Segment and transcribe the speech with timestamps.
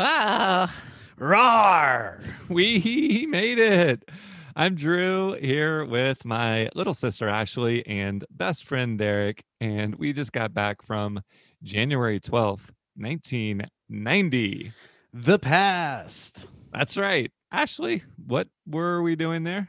[0.00, 0.70] Wow.
[1.18, 2.20] Roar!
[2.48, 4.08] We made it.
[4.56, 10.32] I'm Drew here with my little sister Ashley and best friend Derek, and we just
[10.32, 11.20] got back from
[11.62, 14.72] January 12th, 1990.
[15.12, 16.46] The past.
[16.72, 17.30] That's right.
[17.52, 19.68] Ashley, what were we doing there?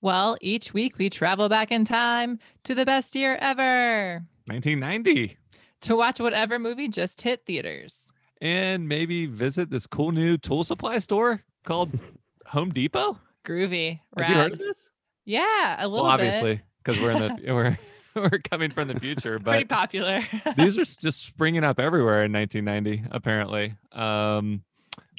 [0.00, 5.36] Well, each week we travel back in time to the best year ever 1990.
[5.82, 8.10] to watch whatever movie just hit theaters.
[8.40, 11.90] And maybe visit this cool new tool supply store called
[12.46, 13.18] Home Depot.
[13.44, 13.98] Groovy.
[14.16, 14.90] Have you heard of this?
[15.24, 16.26] Yeah, a little Well, bit.
[16.26, 17.78] obviously, because we're in the we're
[18.14, 20.26] we're coming from the future, but Pretty popular.
[20.56, 24.62] these are just springing up everywhere in 1990 apparently um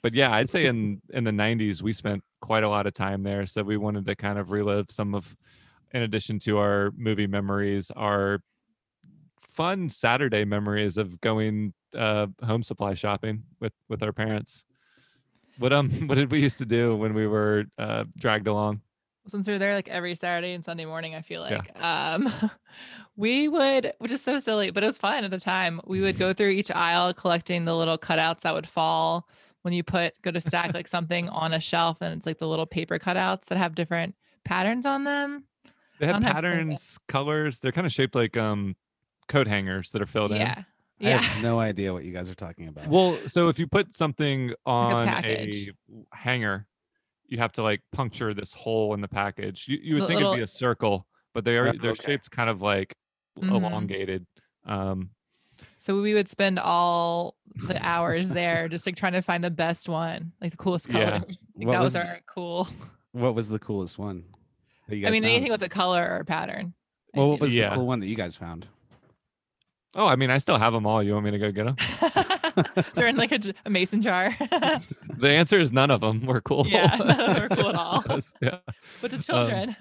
[0.04, 3.24] but yeah i'd say in in the 90s we spent quite a lot of time
[3.24, 5.36] there so we wanted to kind of relive some of
[5.94, 8.40] in addition to our movie memories our
[9.40, 14.66] fun saturday memories of going uh home supply shopping with with our parents
[15.58, 18.82] what um what did we used to do when we were uh dragged along
[19.28, 21.58] Since we were there like every Saturday and Sunday morning, I feel Yeah.
[21.58, 22.32] like um
[23.16, 25.82] we would which is so silly, but it was fun at the time.
[25.86, 29.28] We would go through each aisle collecting the little cutouts that would fall
[29.64, 32.48] when you put go to stack like something on a shelf and it's like the
[32.48, 34.16] little paper cutouts that have different
[34.46, 35.44] patterns on them.
[36.00, 36.34] they have to say that.
[36.42, 38.76] patterns colors they're kind of shaped like um
[39.28, 40.64] coat hangers that are filled in Yeah.
[41.02, 42.88] I have no idea what you guys are talking about.
[42.88, 45.72] Well, so if you put something on a, package.
[46.14, 46.68] hanger,
[47.28, 49.68] you have to like puncture this hole in the package.
[49.68, 52.04] You, you would The think it'd be a circle, but they are they're okay.
[52.06, 52.94] shaped kind of like
[53.40, 53.52] Mhm.
[53.56, 54.26] elongated.
[54.66, 55.12] Um,
[55.76, 57.36] So we would spend all
[57.68, 61.20] the hours there just like trying to find the best one, like the coolest Yeah.
[61.20, 61.40] colors.
[61.56, 62.68] Like, What that was, was- our cool.
[63.14, 64.24] what was the coolest one?
[64.88, 66.74] that you I guys mean, anything with a color or pattern.
[67.14, 67.70] Well, what was Yeah.
[67.70, 68.68] the cool one that you guys found?
[69.96, 71.02] Oh, I mean, I still have them all.
[71.04, 71.76] You want me to go get them?
[72.96, 74.36] They're in like a mason jar.
[75.18, 76.66] the answer is none of them were cool.
[76.68, 78.04] Yeah, none of them were cool at all.
[78.42, 78.58] yeah.
[79.02, 79.76] but the to children.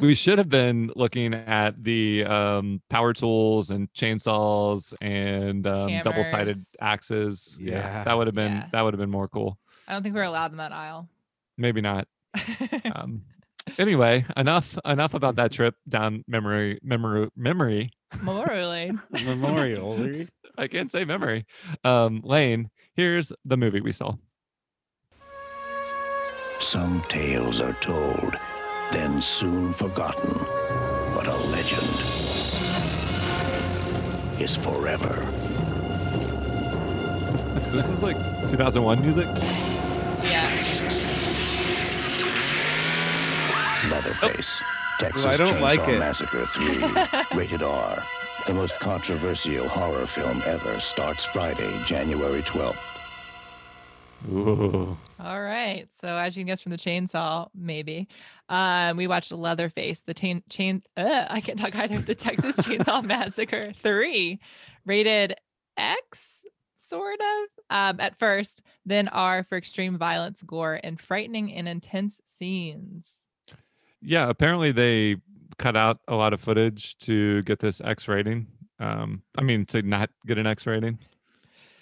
[0.00, 6.56] we should have been looking at the um, power tools and chainsaws and um, double-sided
[6.56, 6.76] Hammers.
[6.80, 7.58] axes.
[7.60, 8.04] Yeah.
[8.04, 8.66] that would have been Yeah.
[8.72, 9.58] that would have been more cool.
[9.88, 11.08] I don't think we are allowed in that aisle.
[11.58, 12.06] Maybe not.
[12.94, 13.22] um,
[13.78, 17.90] anyway, enough enough about that trip down memory memory memory.
[18.22, 19.00] Memorial Lane.
[19.10, 20.26] Memorial.
[20.58, 21.46] I can't say memory.
[21.84, 24.14] Um, Lane, here's the movie we saw.
[26.60, 28.36] Some tales are told,
[28.92, 30.34] then soon forgotten.
[31.14, 31.82] But a legend
[34.40, 35.26] is forever.
[37.72, 38.16] This is like
[38.50, 39.26] 2001 music.
[40.22, 40.56] Yeah.
[43.90, 44.62] Leatherface,
[44.98, 45.98] Texas I don't Chainsaw like it.
[45.98, 48.02] Massacre 3, rated R.
[48.46, 52.98] The most controversial horror film ever starts Friday, January 12th.
[54.30, 54.96] Ooh.
[55.18, 55.88] All right.
[56.00, 58.08] So as you can guess from the chainsaw, maybe,
[58.48, 60.82] um, we watched Leatherface, the chain chain.
[60.96, 61.98] Uh, I can't talk either.
[61.98, 64.40] The Texas Chainsaw Massacre three,
[64.84, 65.34] rated
[65.76, 66.44] X,
[66.76, 67.48] sort of.
[67.70, 73.19] Um, at first, then R for extreme violence, gore, and frightening and intense scenes.
[74.02, 75.16] Yeah, apparently they
[75.58, 78.46] cut out a lot of footage to get this X rating.
[78.78, 80.98] Um, I mean, to not get an X rating.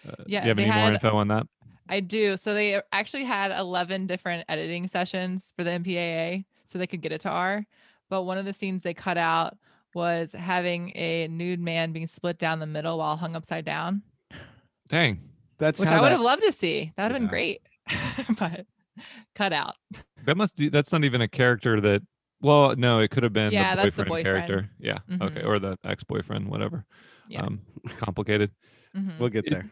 [0.09, 1.47] Uh, Yeah, do you have they any more info on that?
[1.89, 2.37] I do.
[2.37, 7.12] So they actually had 11 different editing sessions for the MPAA so they could get
[7.12, 7.65] it to R.
[8.11, 9.56] But one of the scenes they cut out
[9.95, 14.03] was having a nude man being split down the middle while hung upside down,
[14.89, 15.21] Dang.
[15.59, 16.93] That's which how I would that- have loved to see.
[16.97, 17.62] That would have been great.
[18.39, 18.67] but
[19.35, 19.75] cut out.
[20.25, 22.03] That must be that's not even a character that
[22.41, 24.47] well, no, it could have been Yeah, the that's the boyfriend, boyfriend.
[24.49, 24.71] character.
[24.79, 24.99] Yeah.
[25.27, 25.41] Okay.
[25.43, 25.47] Mhm.
[25.47, 26.85] Or the ex-boyfriend, whatever.
[27.29, 27.43] Yeah.
[27.43, 27.61] Um
[27.99, 28.51] complicated.
[28.97, 29.19] Mhm.
[29.19, 29.69] We'll get there.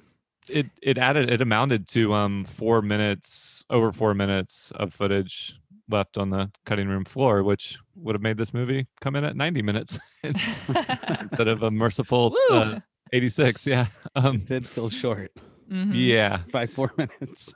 [0.49, 5.59] It it added it amounted to um four minutes over four minutes of footage
[5.89, 9.37] left on the cutting room floor, which would have made this movie come in at
[9.37, 12.81] 90 minutes instead of a merciful uh,
[13.13, 13.67] 86.
[13.67, 13.87] Yeah.
[14.17, 15.31] Um It did feel short
[15.71, 15.91] Mhm.
[15.95, 16.43] yeah.
[16.53, 17.55] by four minutes.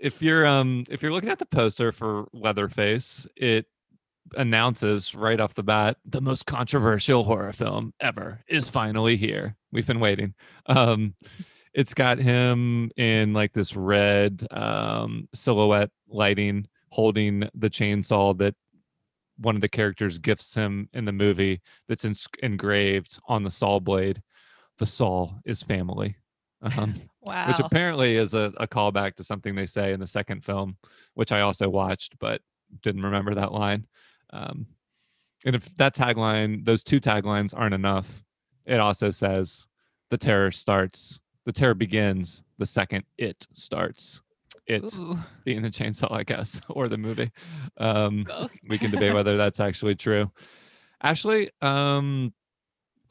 [0.00, 3.66] If you're um if you're looking at the poster for Leatherface, it
[4.36, 9.56] announces right off the bat the most controversial horror film ever is finally here.
[9.72, 10.34] We've been waiting.
[10.66, 11.14] Um
[11.72, 18.54] it's got him in like this red um silhouette lighting holding the chainsaw that
[19.36, 22.06] one of the characters gifts him in the movie that's
[22.42, 24.20] engraved on the saw blade.
[24.78, 26.16] The saw is family.
[26.62, 27.48] Um, Wow.
[27.48, 30.76] which apparently is a, a callback to something they say in the second film,
[31.14, 32.40] which I also watched but
[32.82, 33.86] didn't remember that line.
[34.32, 34.66] Um,
[35.44, 38.22] and if that tagline, those two taglines aren't enough,
[38.66, 39.66] it also says
[40.10, 44.22] the terror starts, the terror begins the second it starts.
[44.66, 47.32] It Ooh, being the chainsaw, I guess, or the movie.
[47.78, 48.24] Um,
[48.68, 50.30] we can debate whether that's actually true.
[51.02, 52.32] Ashley, um,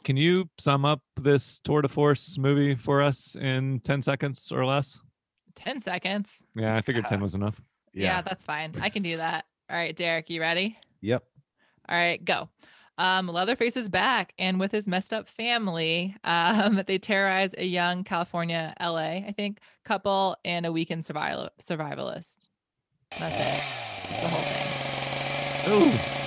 [0.03, 4.65] can you sum up this tour de force movie for us in 10 seconds or
[4.65, 4.99] less?
[5.55, 6.31] 10 seconds.
[6.55, 7.61] Yeah, I figured 10 Uh, was enough.
[7.93, 8.21] Yeah.
[8.21, 8.73] that's fine.
[8.81, 9.45] I can do that.
[9.69, 10.77] All right, Derek, you ready?
[11.01, 11.23] Yep.
[11.89, 12.49] All right, go.
[12.97, 18.03] Um, Leatherface is back, and with his messed up family, um, they terrorize a young
[18.03, 22.49] California, LA, I think, couple and a weekend survival survivalist.
[23.17, 23.63] That's it.
[24.09, 26.09] That's the whole thing.
[26.15, 26.18] Ooh.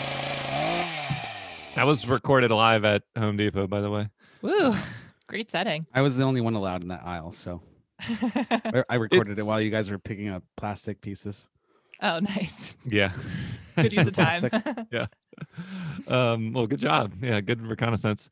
[1.75, 4.09] That was recorded live at Home Depot, by the way.
[4.43, 4.75] Woo!
[5.27, 5.87] Great setting.
[5.95, 7.63] I was the only one allowed in that aisle, so
[8.01, 11.49] I- I recorded it while you guys were picking up plastic pieces.
[12.03, 12.75] oh, nice.
[12.85, 13.13] Yeah.
[13.77, 14.51] Good use of time.
[14.91, 15.07] yeah.
[16.09, 17.15] um, well, good job.
[17.23, 18.29] Yeah, good reconnaissance.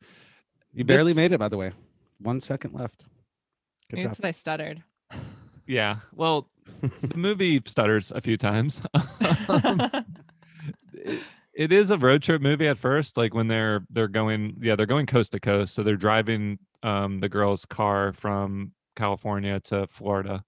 [0.73, 1.71] You barely This- made it, by the way.
[2.19, 3.05] One second left.
[3.89, 4.17] Good Maybe job.
[4.25, 4.83] I stuttered.
[5.65, 5.97] Yeah.
[6.13, 6.47] Well,
[7.01, 8.81] the movie stutters a few times.
[9.49, 9.89] Um,
[11.53, 14.85] it- is a road trip movie at first like when they're they're going yeah they're
[14.85, 20.43] going coast to coast so they're driving um the girl's car from california to florida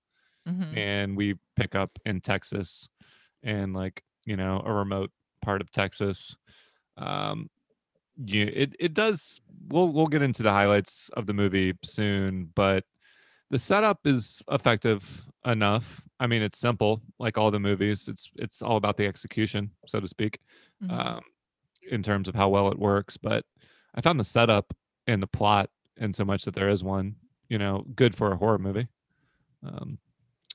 [0.48, 0.76] Mhm.
[0.78, 2.90] and we pick up in texas
[3.44, 5.12] and like you know a remote
[5.42, 6.36] part of texas
[6.98, 7.50] um
[8.18, 12.84] yeah it, it does we'll we'll get into the highlights of the movie soon but
[13.52, 18.62] the setup is effective enough i mean it's simple like all the movies it's it's
[18.62, 20.40] all about the execution so to speak
[20.84, 20.92] Mhm.
[20.92, 21.22] um,
[21.92, 23.18] in terms of how well it works.
[23.18, 23.44] But
[23.94, 24.74] I found the setup
[25.06, 27.16] and the plot, in so much that there is one,
[27.50, 28.88] you know, good for a horror movie.
[29.66, 29.98] Um,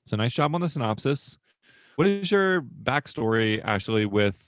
[0.06, 1.36] so nice job on the synopsis.
[1.96, 4.42] What is your backstory, Ashley, with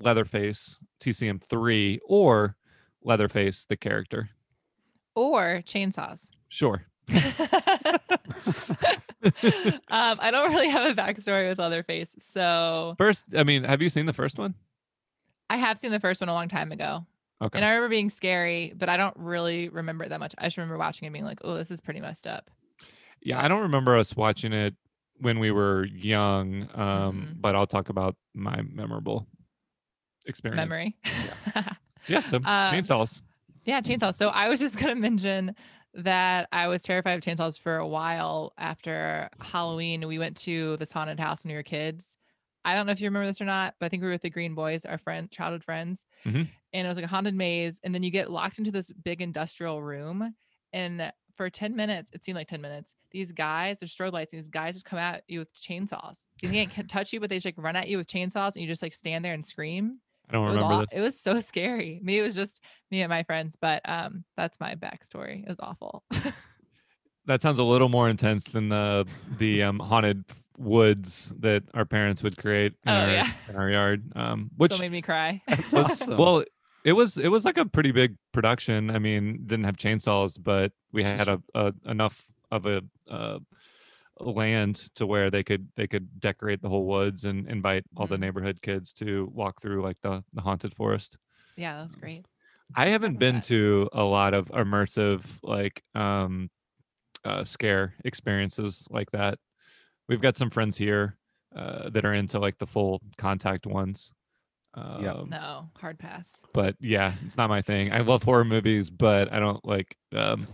[0.00, 2.56] Leatherface TCM three or
[3.02, 4.30] Leatherface the character?
[5.16, 6.28] or chainsaws.
[6.48, 6.86] Sure.
[9.24, 13.88] um, I don't really have a backstory with Leatherface, so First, I mean, have you
[13.90, 14.54] seen the first one?
[15.48, 17.04] I have seen the first one a long time ago,
[17.42, 17.58] Okay.
[17.58, 20.34] and I remember being scary, but I don't really remember it that much.
[20.38, 22.50] I just remember watching it, being like, "Oh, this is pretty messed up."
[23.22, 24.74] Yeah, I don't remember us watching it
[25.18, 27.40] when we were young, um, Mhm.
[27.40, 29.26] but I'll talk about my memorable
[30.26, 30.56] experience.
[30.68, 30.96] Memory.
[32.08, 33.20] Yeah, so Um, chainsaws.
[33.64, 34.14] Yeah, chainsaws.
[34.14, 35.54] So I was just gonna mention
[35.94, 40.06] that I was terrified of chainsaws for a while after Halloween.
[40.06, 42.16] We went to this haunted house when we were kids.
[42.64, 44.22] I don't know if you remember this or not, but I think we were with
[44.22, 46.48] the Green Boys, our friend, childhood friends, Mhm.
[46.72, 47.80] and it was like a haunted maze.
[47.82, 50.34] And then you get locked into this big industrial room,
[50.72, 52.94] and for 10 minutes, it seemed like 10 minutes.
[53.12, 56.24] These guys, there's strobe lights, and these guys just come at you with chainsaws.
[56.42, 58.62] You they can't touch you, but they just like run at you with chainsaws, and
[58.62, 60.92] you just like stand there and scream I don't it was, remember aw- this.
[60.92, 62.00] it was so scary.
[62.02, 65.42] Me, it was just me and my friends, but um, that's my backstory.
[65.42, 66.04] It was awful.
[67.26, 70.24] That sounds a little more intense than the the um, haunted
[70.56, 73.32] woods that our parents would create in, Oh, our, yeah.
[73.48, 74.12] in our yard.
[74.16, 75.42] Um, which Still made me cry.
[75.46, 76.16] That's was- awesome.
[76.16, 76.44] well,
[76.84, 78.90] it was it was like a pretty big production.
[78.90, 83.38] I mean, didn't have chainsaws, but we had a, a enough of a uh,
[84.20, 88.16] land to where they could they could decorate the whole woods and invite all the
[88.16, 88.20] Mhm.
[88.20, 91.16] neighborhood kids to walk through like the the haunted forest.
[91.56, 92.24] yeah, that was great.
[92.76, 93.44] I haven't love been that.
[93.44, 96.50] to a lot of immersive like um
[97.24, 99.38] uh scare experiences like that.
[100.08, 101.16] We've got some friends here
[101.56, 104.12] uh that are into like the full contact ones.
[104.74, 105.16] Um, Yep.
[105.26, 106.30] No, hard pass.
[106.54, 107.92] but yeah, it's not my thing.
[107.92, 110.46] I love horror movies, but I don't like um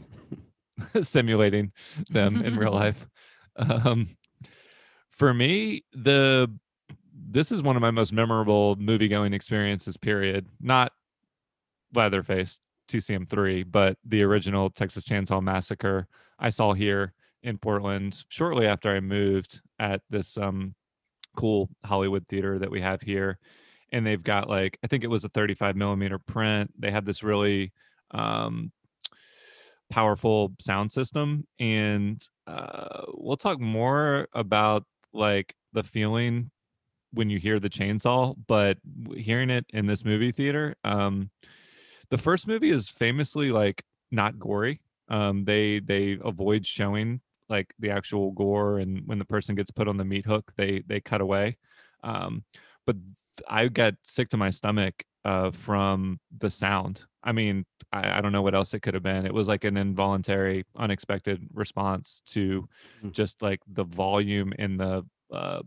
[1.03, 1.73] simulating
[2.11, 3.07] them in real life.
[3.59, 4.17] Um
[5.11, 6.51] for me, the
[7.29, 10.47] this is one of my most memorable movie going experiences, period.
[10.61, 10.93] Not
[11.95, 16.07] Leatherface TCM3, but the original Texas Chainsaw Massacre
[16.39, 20.75] I saw here in Portland shortly after I moved at this um
[21.37, 23.39] cool Hollywood theater that we have here.
[23.93, 26.73] And they've got like I think it was a 35 millimeter print.
[26.79, 27.73] They have this really
[28.11, 28.73] um
[29.91, 36.51] powerful sound system and uh we'll talk more about like the feeling
[37.13, 38.79] when you hear the chainsaw but
[39.15, 41.31] hearing it in this movie theater um
[42.11, 47.91] the first movie is famously like not gory um they they avoid showing like the
[47.91, 51.21] actual gore and when the person gets put on the meat hook they they cut
[51.21, 51.57] away
[52.03, 52.45] um
[52.87, 52.97] but
[53.49, 58.33] i got sick to my stomach uh from the sound i mean I, I don't
[58.33, 62.67] know what else it could have been it was like an involuntary unexpected response to
[63.05, 63.13] Mm.
[63.13, 65.61] just like the volume and the uh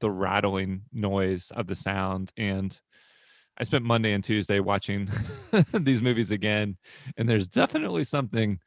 [0.00, 2.78] the rattling noise of the sound and
[3.56, 5.08] I spent Monday and Tuesday watching
[5.72, 6.76] these movies again,
[7.16, 8.58] and there's definitely something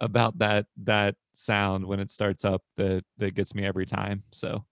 [0.00, 4.22] about that that sound when it starts up that that gets me every time.
[4.32, 4.62] So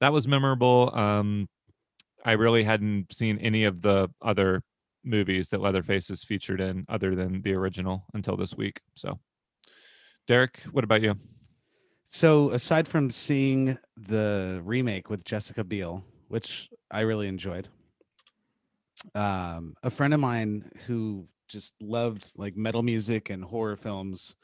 [0.00, 0.90] that was memorable.
[0.92, 1.48] Um,
[2.24, 4.62] I really hadn't seen any of the other
[5.04, 8.80] movies that Leatherface is featured in other than the original until this week.
[8.94, 9.18] So,
[10.26, 11.16] Derek, what about you?
[12.08, 17.68] So aside from seeing the remake with Jessica Biel, which I really enjoyed,
[19.14, 24.34] um, a friend of mine who just loved like metal music and horror films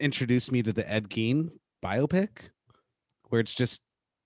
[0.00, 1.50] introduced me to the Ed Gein
[1.84, 2.50] biopic,
[3.28, 3.82] where it's just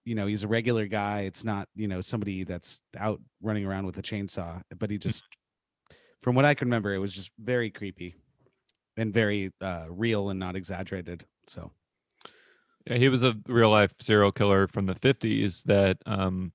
[0.06, 1.20] you know he's a regular guy.
[1.20, 5.24] It's not you know somebody that's out running around with a chainsaw, but he just,
[6.26, 8.16] from what I can remember, it was just very creepy
[8.96, 11.24] and very uh, real and not exaggerated.
[11.46, 11.70] So.
[12.84, 16.50] Yeah, he was a real life serial killer from the 50s that um,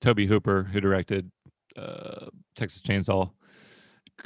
[0.00, 1.28] Tobe Hooper, who directed
[1.76, 3.32] uh, Texas Chainsaw,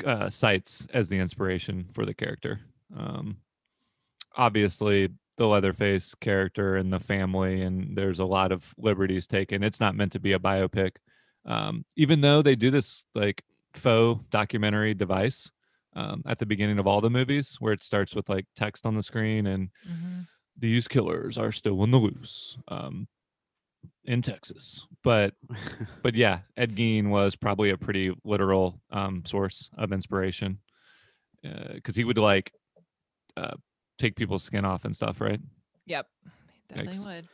[0.05, 2.61] uh, cites as the inspiration for the character.
[2.95, 3.39] Um,
[4.37, 5.09] obviously,
[5.39, 9.63] the Leatherface character and the family, and there's a lot of liberties taken.
[9.63, 10.97] It's not meant to be a biopic,
[11.47, 13.43] um, even though they do this like
[13.75, 15.51] faux documentary device
[15.95, 18.95] um, at the beginning of all the movies, where it starts with like text on
[18.95, 20.27] the screen and Mhm.
[20.57, 23.09] these killers are still on the loose um,
[24.05, 24.87] in Texas.
[25.05, 25.35] But
[26.03, 30.59] but yeah, Ed Gein was probably a pretty literal um, source of inspiration
[31.75, 32.53] because he would like
[33.37, 33.55] uh,
[33.99, 35.41] take people's skin off and stuff, right?
[35.87, 36.07] Yep.
[36.69, 37.07] Definitely Yikes.
[37.07, 37.29] would.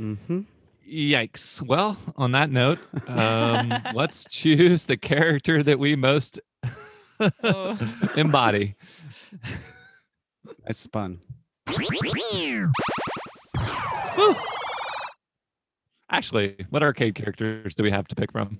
[0.00, 0.40] Mm-hmm.
[0.90, 1.62] Yikes.
[1.62, 6.40] Well, on that note, um, let's choose the character that we most
[7.44, 7.78] Oh.
[8.16, 8.74] embody.
[10.66, 11.20] I spun.
[16.10, 18.58] Actually, what arcade characters do we have to pick from?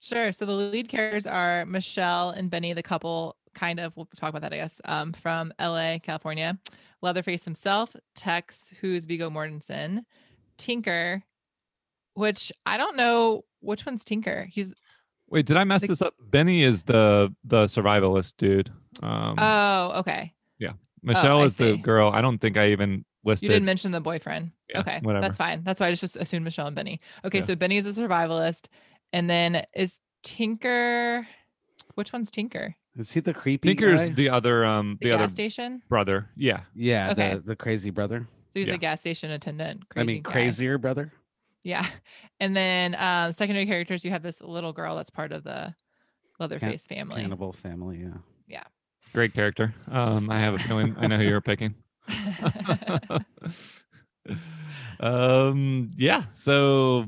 [0.00, 0.32] Sure.
[0.32, 3.96] So the lead characters are Michelle and Benny, the couple, kind of.
[3.96, 4.80] We'll talk about that, I guess.
[4.84, 6.58] Um, from LA, California.
[7.00, 10.00] Leatherface himself, Tex, who's Viggo Mortensen,
[10.56, 11.22] Tinker,
[12.14, 14.48] which I don't know which one's Tinker.
[14.50, 14.74] He's
[15.28, 16.14] Wait, did I mess The- this up?
[16.20, 18.70] Benny is the the survivalist dude.
[19.02, 20.32] Um, oh, okay.
[20.58, 22.10] Yeah, Michelle I is the girl.
[22.12, 23.48] I don't think I even listed.
[23.48, 24.52] You didn't mention the boyfriend.
[24.68, 25.22] Yeah, okay, whatever.
[25.22, 25.62] that's fine.
[25.64, 27.00] That's why I just assumed Michelle and Benny.
[27.24, 27.44] Okay, Yeah.
[27.46, 28.66] so Benny is a survivalist,
[29.12, 31.26] and then is Tinker.
[31.94, 32.76] Which one's Tinker?
[32.96, 34.14] Is he the creepy Tinker's guy?
[34.14, 35.82] the other um The, the, gas other station.
[35.88, 36.28] brother.
[36.36, 36.60] Yeah.
[36.74, 37.34] yeah, Okay.
[37.34, 38.28] the the crazy brother.
[38.52, 38.74] So he's Yeah.
[38.74, 39.82] a gas station attendant.
[39.90, 40.30] I Crazy mean, guy.
[40.32, 41.12] crazier brother.
[41.64, 41.86] Yeah,
[42.40, 44.04] and then um, secondary characters.
[44.04, 45.74] You have this little girl that's part of the
[46.38, 47.22] Leatherface family.
[47.22, 47.98] Cannibal family.
[48.02, 48.18] Yeah.
[48.46, 48.62] Yeah.
[49.12, 49.74] Great character.
[49.90, 51.74] Um, I have a feeling I know who you're picking.
[55.00, 56.24] um, yeah.
[56.34, 57.06] So,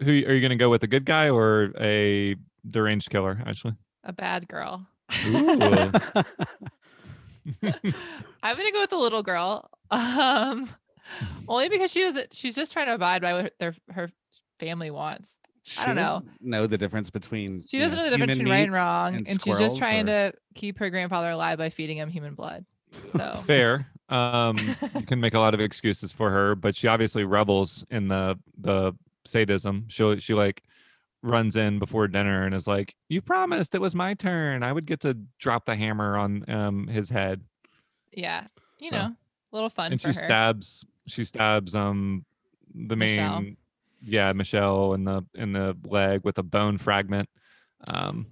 [0.00, 0.82] who are you going to go with?
[0.82, 2.36] A good guy or a
[2.68, 3.40] deranged killer?
[3.46, 4.86] Actually, a bad girl.
[5.26, 5.92] Ooh.
[8.42, 9.68] I'm gonna go with the little girl.
[9.90, 10.68] Um,
[11.48, 12.34] only because she doesn't.
[12.34, 14.10] She's just trying to abide by what their her
[14.60, 15.38] family wants.
[15.78, 16.22] I don't know.
[16.40, 17.64] know the difference between.
[17.68, 20.32] She doesn't know the difference between right and wrong, and and, she's just trying or-
[20.32, 22.64] to keep her grandfather alive by feeding him human blood.
[23.12, 23.86] So fair.
[24.08, 24.58] Um,
[24.96, 28.38] you can make a lot of excuses for her, but she obviously revels in the
[28.58, 28.92] the
[29.24, 29.86] sadism.
[29.88, 30.62] She she like
[31.22, 34.62] runs in before dinner and is like, "You promised it was my turn.
[34.64, 37.40] I would get to drop the hammer on um his head."
[38.12, 38.46] yeah,
[38.78, 39.16] you So- know, a
[39.54, 40.24] little fun and for she her.
[40.24, 42.24] stabs she stabs um
[42.74, 43.44] the main Michelle.
[44.02, 47.28] yeah michelle in the in the leg with a bone fragment
[47.88, 48.26] um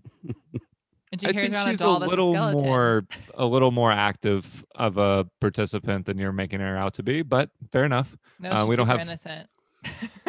[1.13, 2.61] and she i carries think around a she's a doll that's a little skeleton.
[2.67, 7.23] more a little more active of a participant than you're making her out to be
[7.23, 9.49] but fair enough No, uh, she's we don't have- innocent.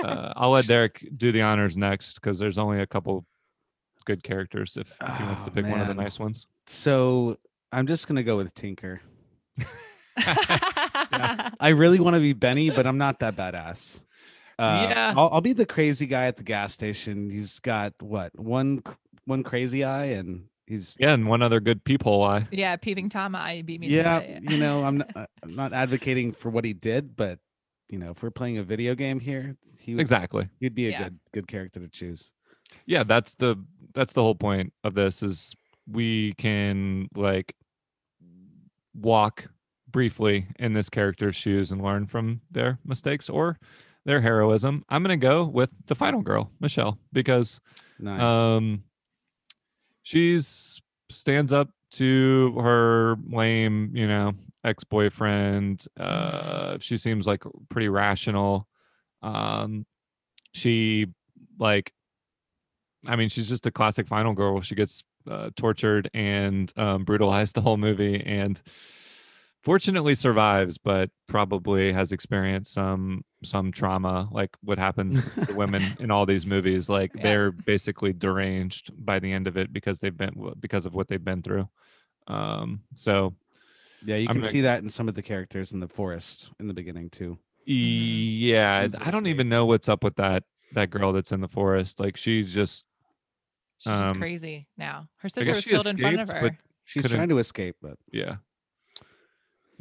[0.04, 3.26] uh, i'll let derek do the honors next because there's only a couple
[4.06, 7.38] good characters if, if he wants to Oh, pick one of the nice ones So
[7.72, 9.00] I'm just gonna go with Tinker.
[11.60, 14.04] I really want to be Benny, but I'm not that badass.
[14.60, 15.14] Uh, Yeah.
[15.16, 17.30] I'll, I'll be the crazy guy at the gas station.
[17.30, 18.84] He's got what one
[19.26, 23.36] one crazy eye, and he's yeah and one other good peephole eye yeah, peeping tom
[23.36, 23.88] eye beat me.
[23.88, 24.20] yeah.
[24.20, 24.44] it.
[24.44, 27.40] You know, I'm not, uh, I'm not advocating for what he did, but
[27.90, 30.92] you know, if we're playing a video game here, he would, exactly he'd be a
[30.92, 31.04] Yeah.
[31.04, 32.34] good good character to choose.
[32.86, 33.56] yeah that's the
[33.94, 35.56] that's the whole point of this is
[35.92, 37.54] we can like
[38.94, 39.46] walk
[39.92, 43.58] briefly in this character's shoes and learn from their mistakes or
[44.06, 47.60] their heroism i'm going to go with the final girl michelle because
[48.00, 48.22] Nice.
[48.22, 48.84] um
[50.04, 54.34] she's stands up to her lame you know
[54.64, 58.68] ex-boyfriend uh she seems like pretty rational
[59.22, 59.86] um
[60.54, 61.08] she
[61.60, 61.94] like
[63.08, 64.62] I mean, she's just a classic final girl.
[64.62, 68.62] She gets uh, tortured and um, brutalized the whole movie, and
[69.64, 76.12] fortunately survives, but probably has experienced some some trauma, like what happens to women in
[76.12, 76.90] all these movies.
[76.90, 77.24] Like Yeah.
[77.24, 81.24] they're basically deranged by the end of it because they've been because of what they've
[81.24, 81.68] been through.
[82.28, 83.34] Um, so
[84.06, 86.52] Yeah, you I'm can gonna- see that in some of the characters in the forest
[86.60, 87.38] in the beginning too.
[87.66, 91.42] yeah, Things that I don't even know what's up with that that girl that's in
[91.42, 92.00] the forest.
[92.00, 92.86] Like she's just
[93.80, 95.08] She's Um, crazy now.
[95.18, 96.56] Her sister was killed in front of her.
[96.86, 98.36] She's trying to escape, but yeah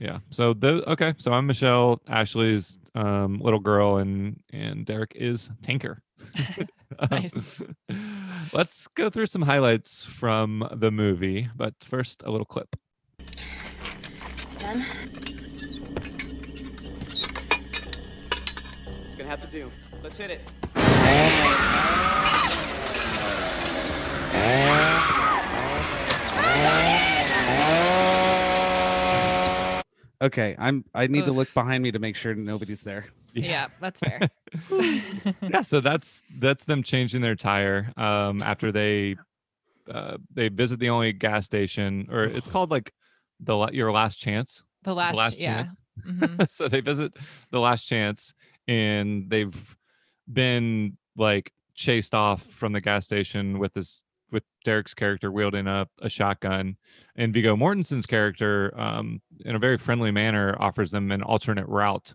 [0.01, 5.51] yeah so the okay so i'm michelle ashley's um little girl and and derek is
[5.63, 6.03] tinker
[6.99, 7.63] Um, Nice.
[8.53, 12.75] let's go through some highlights from the movie but first a little clip
[14.43, 14.85] It's done.
[19.07, 19.71] It's gonna have to do.
[20.03, 20.41] Let's hit it.
[30.21, 30.55] Okay.
[30.59, 33.07] I'm I need to look behind me to make sure nobody's there.
[33.35, 34.21] yeah, that's fair.
[35.43, 39.15] yeah so that's that's them changing their tire um after they
[39.89, 42.93] uh they visit the only gas station or it's called like
[43.39, 45.57] the your last chance the the last, last yeah.
[45.59, 46.51] chance Mhm.
[46.57, 47.13] so they visit
[47.51, 48.35] the last chance
[48.67, 49.77] and they've
[50.33, 55.87] been like chased off from the gas station with this with Derek's character wielding a,
[56.01, 56.77] a shotgun
[57.17, 62.15] and Viggo Mortensen's character um, in a very friendly manner offers them an alternate route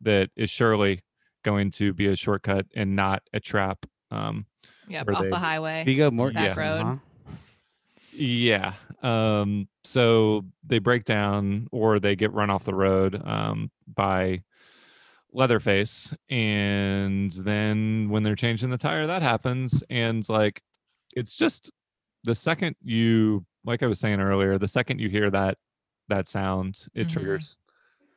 [0.00, 1.02] that is surely
[1.44, 4.46] going to be a shortcut and not a trap um,
[4.88, 5.82] Yep, Were off they- the highway.
[5.84, 6.82] Viggo Mortensen, road.
[6.82, 6.96] huh?
[8.12, 8.74] Yeah.
[9.02, 14.42] Um, so they break down or they get run off the road um, by
[15.32, 16.14] Leatherface.
[16.30, 19.82] And then when they're changing the tire, that happens.
[19.90, 20.62] And like,
[21.16, 21.70] it's just
[22.22, 25.58] the second you, like I was saying earlier, the second you hear that,
[26.08, 27.12] that sound, it Mhm.
[27.12, 27.56] triggers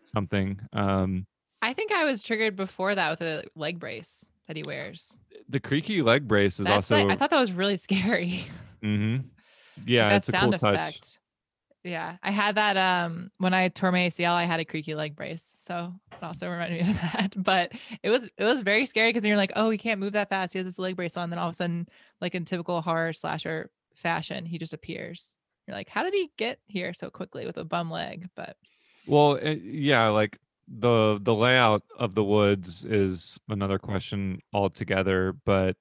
[0.03, 0.59] something.
[0.73, 1.25] Um,
[1.62, 5.13] I think I was triggered before that with a leg brace that he wears.
[5.47, 8.45] the creaky leg brace is That's also, like, I thought that was really scary.
[8.83, 9.27] mm-hmm
[9.85, 11.18] yeah, it's a cool sound touch.
[11.83, 14.33] Yeah, I had that um when I tore my ACL.
[14.33, 17.33] I had a creaky leg brace, so it also reminded me of that.
[17.37, 17.71] But
[18.03, 20.53] it was it was very scary because you're like, oh, he can't move that fast.
[20.53, 21.29] He has his leg brace on.
[21.29, 21.87] Then all of a sudden,
[22.21, 25.35] like in typical horror slasher fashion, he just appears.
[25.67, 28.27] You're like, how did he get here so quickly with a bum leg?
[28.35, 28.57] But
[29.05, 30.37] Well, uh, yeah, like
[30.67, 35.77] the the layout of the woods is another question altogether, but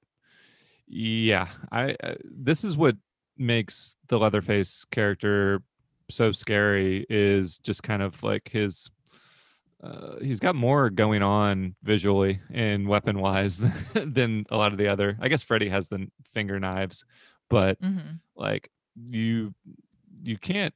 [0.87, 2.95] yeah, I uh, this is what
[3.37, 5.61] makes the Leatherface character
[6.09, 8.89] so scary is just kind of like his
[9.81, 13.73] uh, he's got more going on visually and weapon wise than,
[14.13, 15.17] than a lot of the other.
[15.21, 17.05] I guess Freddy has the finger knives,
[17.49, 18.19] but mhm.
[18.35, 19.53] like you
[20.23, 20.73] you can't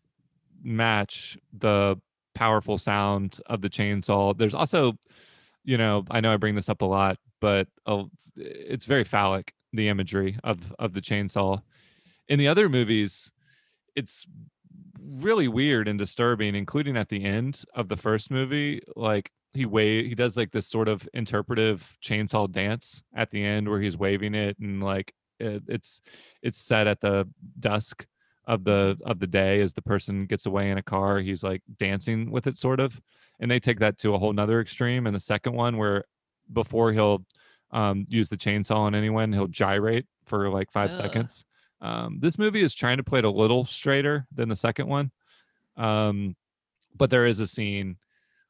[0.63, 1.99] match the
[2.33, 4.93] powerful sound of the chainsaw there's also
[5.63, 8.03] you know i know i bring this up a lot but uh,
[8.35, 11.61] it's very phallic the imagery of of the chainsaw
[12.27, 13.31] in the other movies
[13.95, 14.25] it's
[15.21, 20.05] really weird and disturbing including at the end of the first movie like he wave
[20.05, 24.35] he does like this sort of interpretive chainsaw dance at the end where he's waving
[24.35, 26.01] it and like it, it's
[26.41, 27.27] it's set at the
[27.59, 28.05] dusk
[28.45, 31.61] of the of the day as the person gets away in a car he's like
[31.77, 32.99] dancing with it sort of
[33.39, 36.03] and they take that to a whole nother extreme and the second one where
[36.51, 37.25] before he'll
[37.71, 40.97] um, use the chainsaw on anyone he'll gyrate for like five Ugh.
[40.97, 41.45] seconds
[41.83, 45.11] um, this movie is trying to play it a little straighter than the second one
[45.77, 46.35] um,
[46.95, 47.97] but there is a scene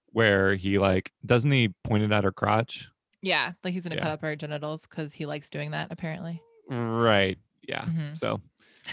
[0.07, 2.89] where he like doesn't he point it at her crotch
[3.25, 6.41] yeah, like he's gonna cut up her genitals because he likes doing that apparently.
[6.69, 8.17] right yeah Mhm.
[8.17, 8.41] so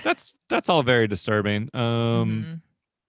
[0.04, 2.46] that's that's all very disturbing um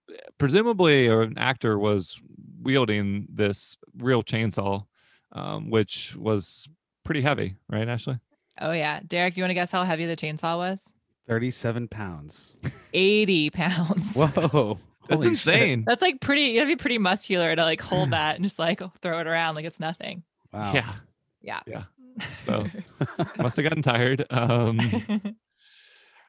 [0.09, 0.17] Mhm.
[0.37, 2.19] presumably an actor was
[2.61, 4.85] wielding this real chainsaw
[5.31, 6.67] um which was
[7.03, 8.19] pretty heavy right ashley
[8.59, 10.93] Oh yeah, Derek, you want to guess how heavy the chainsaw was?
[11.27, 12.55] 37 pounds.
[12.93, 14.15] 80 pounds.
[14.15, 14.79] Whoa.
[15.09, 15.55] that's holy shit.
[15.55, 16.43] insane That's like pretty.
[16.43, 19.55] You gotta be pretty muscular to like hold that and just like throw it around
[19.55, 20.23] like it's nothing.
[20.53, 20.73] Wow.
[20.73, 20.93] yeah
[21.41, 21.59] Yeah.
[21.65, 21.83] Yeah.
[22.45, 22.65] So,
[23.37, 24.77] must have gotten tired um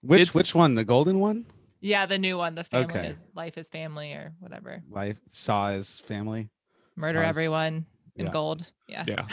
[0.02, 0.74] Which It's- which one?
[0.76, 1.46] The golden one?
[1.81, 3.07] yeah, the new one, the family Okay.
[3.09, 4.81] is life is family or whatever.
[4.90, 6.48] Life saw his family.
[6.96, 8.33] Murder Saws- everyone in yeah.
[8.33, 8.70] gold.
[8.88, 9.05] Yeah.
[9.09, 9.26] yeah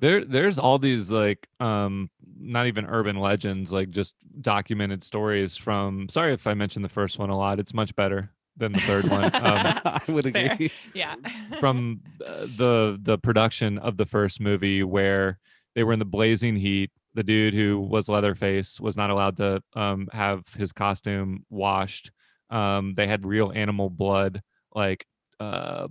[0.00, 2.10] there there's all these like um
[2.42, 7.18] not even urban legends like just documented stories from sorry if i mentioned the first
[7.18, 9.32] one a lot it's much better than the third one um,
[9.84, 10.52] I would Fair.
[10.52, 10.72] agree.
[10.92, 11.14] yeah.
[11.58, 15.38] from uh, the the production of the first movie where
[15.74, 19.62] they were in the blazing heat the dude who was Leatherface was not allowed to
[19.74, 22.10] um, have his costume washed.
[22.50, 24.42] Um, they had real animal blood
[24.74, 25.04] like
[25.40, 25.88] uh,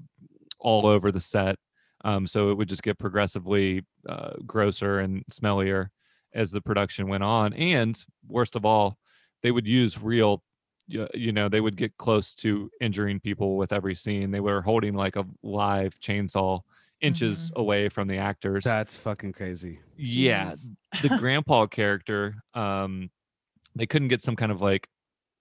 [0.60, 1.58] all over the set,
[2.04, 5.88] um, so it would just get progressively uh, grosser and smellier
[6.34, 7.54] as the production went on.
[7.54, 8.98] And worst of all,
[9.44, 10.44] they would use real
[10.88, 14.62] y- you know they would get close to injuring people with every scene they were
[14.62, 16.60] holding like a live chainsaw
[17.02, 19.80] inches away from the actors That's fucking crazy.
[19.98, 20.54] yeah
[21.02, 23.10] the grandpa character um
[23.76, 24.88] they couldn't get some kind of like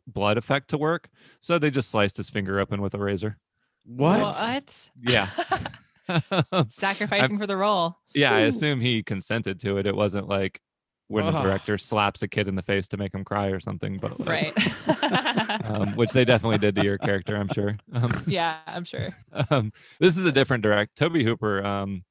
[0.07, 1.09] blood effect to work
[1.40, 3.37] so they just sliced his finger open with a razor
[3.85, 4.20] What?
[4.20, 4.90] What?
[5.03, 5.29] yeah
[6.70, 7.96] Sacrificing for the role.
[8.14, 10.61] yeah i assume he consented to it it wasn't like
[11.11, 11.42] when the Ugh.
[11.44, 14.57] director slaps a kid in the face to make him cry or something but like,
[14.57, 15.64] Right.
[15.66, 19.09] um, which they definitely did to your character i'm sure um, yeah, I'm sure.
[19.51, 20.96] um, this is a different direct.
[20.96, 22.05] Tobe Hooper, um,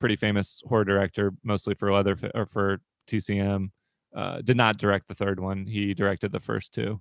[0.00, 3.70] pretty famous horror director, mostly for Leather or for TCM,
[4.14, 5.66] uh, did not direct the third one.
[5.66, 7.00] He directed the first two,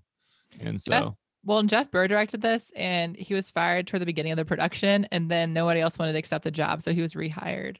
[0.61, 4.05] and Jeff- so Well, and Jeff Burr directed this, and he was fired toward the
[4.05, 7.01] beginning of the production, and then nobody else wanted to accept the job, so he
[7.01, 7.77] was rehired.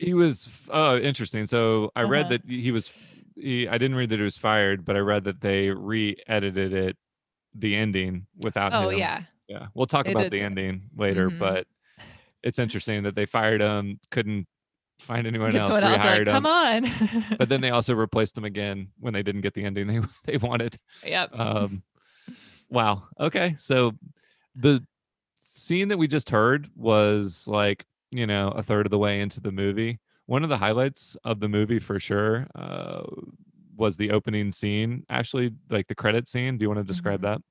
[0.00, 1.46] He was oh interesting.
[1.46, 2.38] So I read Uh-huh.
[2.46, 2.92] that he was.
[3.36, 6.96] He, I didn't read that he was fired, but I read that they re-edited it,
[7.54, 8.72] the ending without.
[8.72, 8.82] Him.
[8.84, 8.98] Oh him.
[8.98, 9.66] yeah, yeah.
[9.74, 11.38] We'll talk about did the ending later, Mhm.
[11.38, 11.66] but
[12.42, 14.46] it's interesting that they fired him, couldn't
[14.98, 16.24] find anyone get else, rehired Like, him.
[16.26, 17.36] come on.
[17.38, 20.00] but then they also replaced him again when they didn't get the ending they
[20.32, 20.78] they wanted.
[21.06, 21.30] yep.
[21.38, 21.82] Um,
[22.68, 23.04] wow.
[23.18, 23.92] Okay, so
[24.54, 24.84] the
[25.40, 29.40] scene that we just heard was like you know a third of the way into
[29.40, 30.00] the movie.
[30.26, 33.02] One of the highlights of the movie for sure uh,
[33.76, 35.04] was the opening scene.
[35.08, 36.58] Actually, like the credit scene.
[36.58, 37.22] Do you want to describe Mhm.
[37.22, 37.42] that?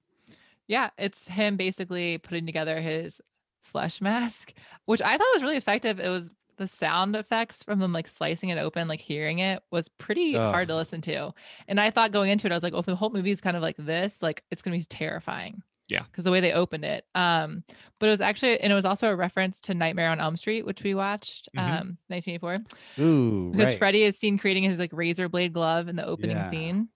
[0.67, 3.19] Yeah, it's him basically putting together his
[3.63, 4.54] flesh mask,
[4.86, 6.00] which I thought was really effective.
[6.00, 9.88] It was the sound effects from them like slicing it open, like hearing it was
[9.88, 11.34] pretty hard to listen to.
[11.69, 13.39] And I thought going into it, I was like, oh, if the whole movie is
[13.41, 15.63] kind of like this, like it's gonna be terrifying.
[15.89, 16.04] Yeah.
[16.04, 17.06] Because the way they opened it.
[17.15, 17.63] Um,
[17.99, 20.65] but it was actually and it was also a reference to Nightmare on Elm Street,
[20.65, 21.62] which we watched, Mhm.
[21.82, 22.56] um, 1984.
[23.04, 23.78] Ooh, Because right.
[23.78, 26.49] Freddy is seen creating his like razor blade glove in the opening Yeah.
[26.49, 26.89] scene.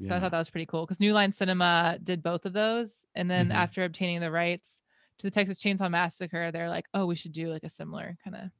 [0.00, 3.04] So I thought that was pretty cool because New Line Cinema did both of those.
[3.16, 3.54] And then Mhm.
[3.54, 4.80] after obtaining the rights
[5.18, 8.36] to the Texas Chainsaw Massacre, they're like, oh, we should do like a similar kind
[8.36, 8.50] of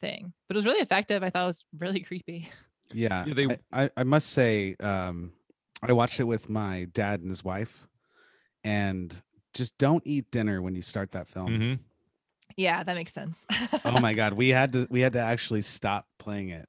[0.00, 0.32] thing.
[0.46, 1.22] But it was really effective.
[1.22, 2.50] I thought it was really creepy.
[2.92, 5.32] Yeah, Yeah, they- I, I, I must say, um,
[5.82, 7.86] I watched it with my dad and his wife,
[8.68, 9.22] and
[9.54, 11.56] just don't eat dinner when you start that film.
[11.56, 11.74] hmm
[12.56, 13.46] Yeah, that makes sense.
[13.86, 16.68] Oh my god, we had to we had to actually stop playing it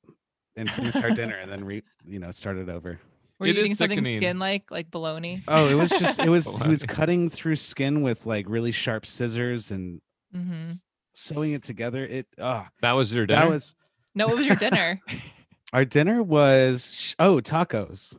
[0.55, 2.99] and finish our dinner and then re you know start it over.
[3.37, 4.15] Were It you is eating something sickening.
[4.17, 5.41] skin like like bologna?
[5.49, 9.05] Oh, it was just it was he was cutting through skin with like really sharp
[9.05, 10.01] scissors and
[10.33, 10.71] hmm
[11.13, 12.05] sewing it together.
[12.05, 13.41] It oh That was your dinner.
[13.41, 13.75] that was
[14.15, 15.01] No, what was your dinner?
[15.73, 18.15] our dinner was oh tacos.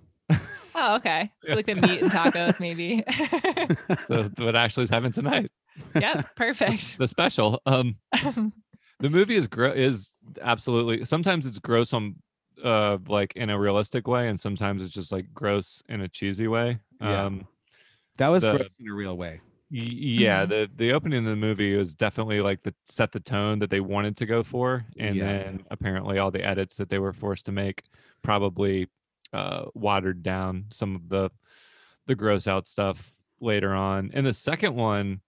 [0.80, 1.30] Oh, okay.
[1.44, 3.04] So like the meat and tacos, maybe.
[4.06, 5.50] so what Ashley's having tonight.
[5.94, 6.98] yep, perfect.
[6.98, 7.60] The special.
[7.66, 10.10] Um, the movie is gro- is
[10.42, 12.16] absolutely sometimes it's gross on
[12.62, 16.46] uh like in a realistic way and sometimes it's just like gross in a cheesy
[16.46, 17.24] way Yeah.
[17.24, 17.46] um
[18.18, 19.40] That was the- gross in a real way.
[19.70, 20.48] y- yeah Mhm.
[20.50, 23.80] the the opening of the movie was definitely like the set the tone that they
[23.80, 25.24] wanted to go for and Yeah.
[25.26, 27.84] then apparently all the edits that they were forced to make
[28.20, 28.86] probably
[29.32, 31.30] uh watered down some of the
[32.06, 35.20] the gross out stuff later on and the second one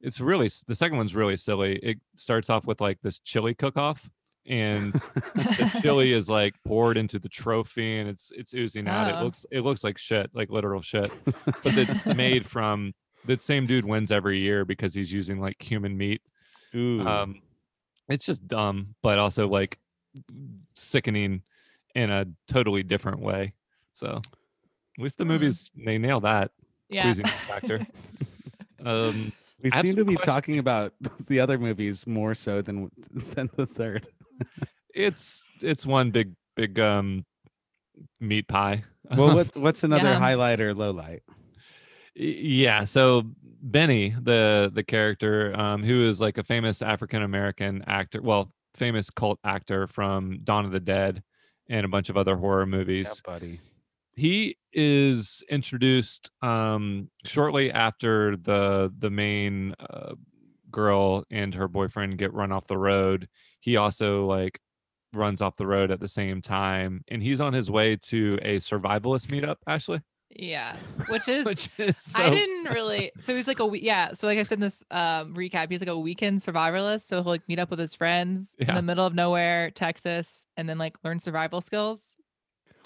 [0.00, 3.76] it's really the second one's really silly it starts off with like this chili cook
[3.76, 4.08] off
[4.48, 9.08] and the chili is like poured into the trophy and it's it's oozing out.
[9.08, 9.24] It Oh.
[9.24, 11.10] looks it looks like shit, like literal shit.
[11.24, 15.96] But it's made from that same dude wins every year because he's using like human
[15.98, 16.22] meat.
[16.76, 17.00] Ooh.
[17.04, 17.40] Um
[18.08, 19.80] it's just dumb, but also like
[20.76, 21.42] sickening
[21.96, 23.54] in a totally different way.
[23.94, 25.28] So at least the Hmm.
[25.28, 26.50] movies they nail that
[26.90, 27.04] yeah.
[27.04, 27.86] pleasing factor.
[28.84, 29.32] um
[29.62, 30.24] we seem to be questions.
[30.24, 30.92] talking about
[31.26, 32.90] the other movies more so than
[33.34, 34.06] than the third.
[34.94, 37.24] it's it's one big big um
[38.20, 38.84] meat pie.
[39.16, 40.18] Well, what what's another Yeah.
[40.18, 41.22] highlight or low light?
[42.14, 43.22] Yeah so
[43.62, 49.10] benny the the character um who is like a famous african american actor well famous
[49.10, 51.22] cult actor from dawn of the dead
[51.68, 53.20] and a bunch of other horror movies.
[53.24, 53.60] buddy.
[54.14, 60.14] he is introduced um shortly after the the main uh,
[60.70, 63.28] girl and her boyfriend get run off the road.
[63.60, 64.60] He also like
[65.12, 68.56] runs off the road at the same time and he's on his way to a
[68.56, 70.00] survivalist meetup ashley
[70.38, 70.76] Yeah,
[71.08, 73.12] which is which is so, I didn't really.
[73.20, 74.12] So he's like a we- yeah.
[74.14, 77.02] So like I said in this um, recap, he's like a weekend survivalist.
[77.02, 80.68] So he'll like meet up with his friends in the middle of nowhere, Texas, and
[80.68, 82.16] then like learn survival skills.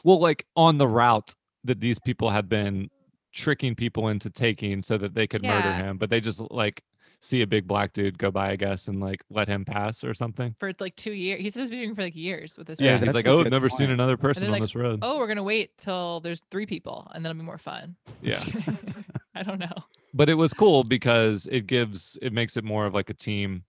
[0.04, 1.34] well like on the route
[1.64, 2.88] that these people have been
[3.32, 6.82] tricking people into taking so that they could murder him but they just like
[7.20, 10.14] see a big black dude go by i guess and like let him pass or
[10.14, 11.40] something for like two years.
[11.40, 12.80] He's just been doing for like years with this.
[12.80, 15.00] Yeah, yeah he's like a oh good never seen another person on like, this road
[15.02, 17.96] Oh, we're gonna wait till there's three people, and then it'll be more fun.
[18.22, 18.42] yeah
[19.34, 19.72] I don't know.
[20.14, 23.64] but it was cool because it gives it makes it more of like a team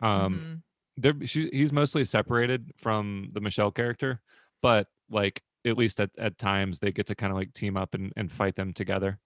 [0.00, 0.62] um Mhm.
[1.02, 4.20] they're she, he's mostly separated from the michelle character
[4.62, 7.94] but like at least at, at times they get to kind of like team up
[7.94, 9.18] and, and fight them together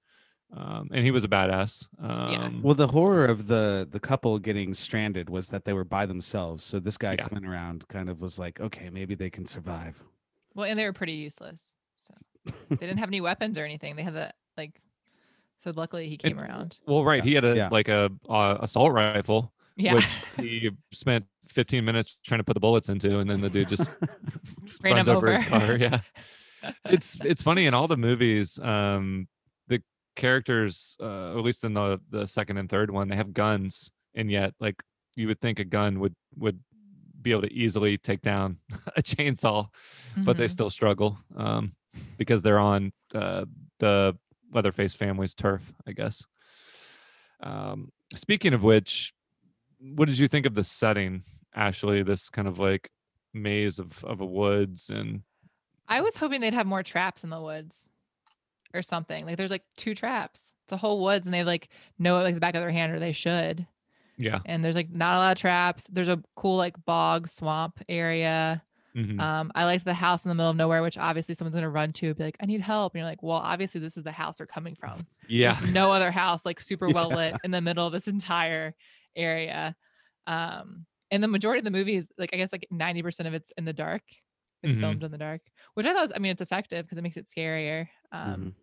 [0.57, 4.73] um and he was a badass um Well, the horror of the the couple getting
[4.75, 6.65] stranded was that they were by themselves.
[6.65, 7.29] So this guy Yeah.
[7.29, 10.03] coming around kind of was like, okay, maybe they can survive.
[10.55, 11.75] Well, and they were pretty useless.
[11.97, 12.15] So
[12.71, 13.97] they didn't have any weapons or anything.
[13.97, 14.81] They had the like.
[15.59, 16.79] So luckily he came around.
[16.87, 17.69] well right he had a Yeah.
[17.71, 19.95] like a uh, assault rifle Yeah.
[19.95, 23.69] which he spent 15 minutes trying to put the bullets into and then the dude
[23.69, 23.89] just
[24.85, 26.01] Ran runs him over his car yeah
[26.87, 29.38] it's it's funny in all the movies um the
[30.19, 34.31] characters uh at least in the the second and third one they have guns and
[34.31, 34.83] yet like
[35.17, 36.59] you would think a gun would would
[37.23, 38.59] be able to easily take down
[38.97, 39.67] a chainsaw
[40.27, 40.51] but they Mhm.
[40.51, 41.73] still struggle um
[42.17, 43.45] because they're on uh
[43.79, 44.17] the
[44.53, 46.25] leatherface family's turf i guess
[47.41, 49.13] um speaking of which
[49.81, 51.23] what did you think of the setting
[51.55, 52.91] ashley this kind of like
[53.35, 55.23] maze of of a woods and
[55.91, 57.89] I was hoping they'd have more traps in the woods
[58.75, 59.25] or something.
[59.27, 60.55] Like there's like two traps.
[60.65, 62.93] It's a whole woods and they like know it like the back of their hand
[62.93, 63.67] or they should.
[64.17, 65.87] yeah And there's like not a lot of traps.
[65.91, 68.63] There's a cool like bog swamp area.
[68.97, 69.21] mhm.
[69.21, 71.93] Um, I liked the house in the middle of nowhere, which obviously someone's gonna run
[71.95, 72.95] to be like, I need help.
[72.95, 74.99] And you're like, well, obviously this is the house they're coming from.
[75.29, 78.75] yeah There's no other house like super well lit in the middle of this entire
[79.17, 79.75] area.
[80.27, 83.53] Um, and the majority of the movie is like I guess like 90% of it's
[83.57, 84.03] in the dark.
[84.62, 84.81] It's Mhm.
[84.81, 85.42] filmed in the dark,
[85.75, 87.88] which I thought was, I mean, it's effective because it makes it scarier.
[88.12, 88.55] Um,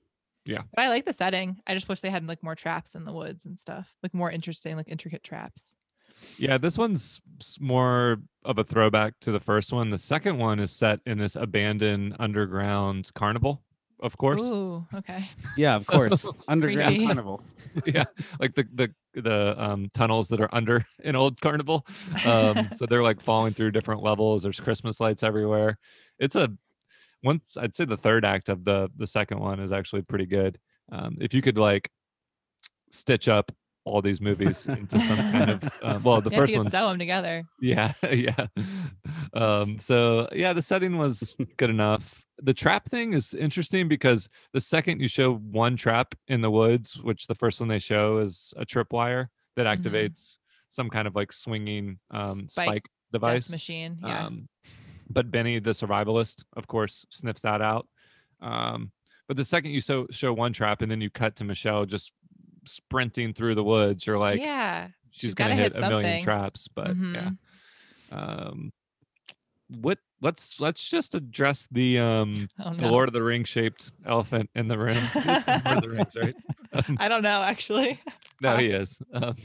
[0.46, 0.70] Mhm.
[0.74, 1.62] but I like the setting.
[1.68, 4.32] I just wish they had like more traps in the woods and stuff, like more
[4.32, 5.76] interesting, like intricate traps.
[6.38, 7.22] Yeah, this one's
[7.60, 9.90] more of a throwback to the first one.
[9.90, 13.64] The second one is set in this abandoned underground carnival,
[14.02, 14.44] of course.
[14.44, 15.24] Ooh, okay.
[15.58, 16.26] Yeah, of course.
[16.48, 17.06] Underground Freaky.
[17.06, 17.44] carnival.
[17.86, 18.06] yeah,
[18.40, 21.86] like the the the um, tunnels that are under an old carnival.
[22.24, 24.44] Um, so they're like falling through different levels.
[24.44, 25.78] There's Christmas lights everywhere.
[26.20, 26.50] It's a
[27.24, 30.60] once I'd say the third act of the the second one is actually pretty good.
[30.92, 31.90] Um, if you could like
[32.92, 33.52] stitch up
[33.84, 36.72] all these movies into some kind of uh, well, the Yeah, first one could one's
[36.72, 37.44] sew them together.
[37.62, 38.48] yeah yeah
[39.34, 44.60] um so yeah the setting was good enough the trap thing is interesting because the
[44.62, 48.54] second you show one trap in the woods which the first one they show is
[48.58, 49.82] a tripwire that Mhm.
[49.82, 50.38] activates
[50.70, 53.98] some kind of like swinging um Spike spike device machine.
[54.04, 54.26] Yeah.
[54.26, 54.50] um
[55.10, 57.88] but benny the survivalist of course sniffs that out
[58.42, 58.92] um
[59.28, 62.12] but the second you so show one trap and then you cut to michelle just
[62.66, 64.88] sprinting through the woods you're like yeah.
[65.12, 67.38] she's, she's gonna hit, hit a million traps but yeah Mhm.
[68.12, 68.74] um
[69.80, 74.50] what let's let's just address the um Oh, the lord of the ring shaped elephant
[74.56, 75.10] in the room.
[75.66, 76.36] Lord of the rings right?
[76.74, 78.00] Um, I don't know actually.
[78.42, 79.00] no he is.
[79.14, 79.36] Um,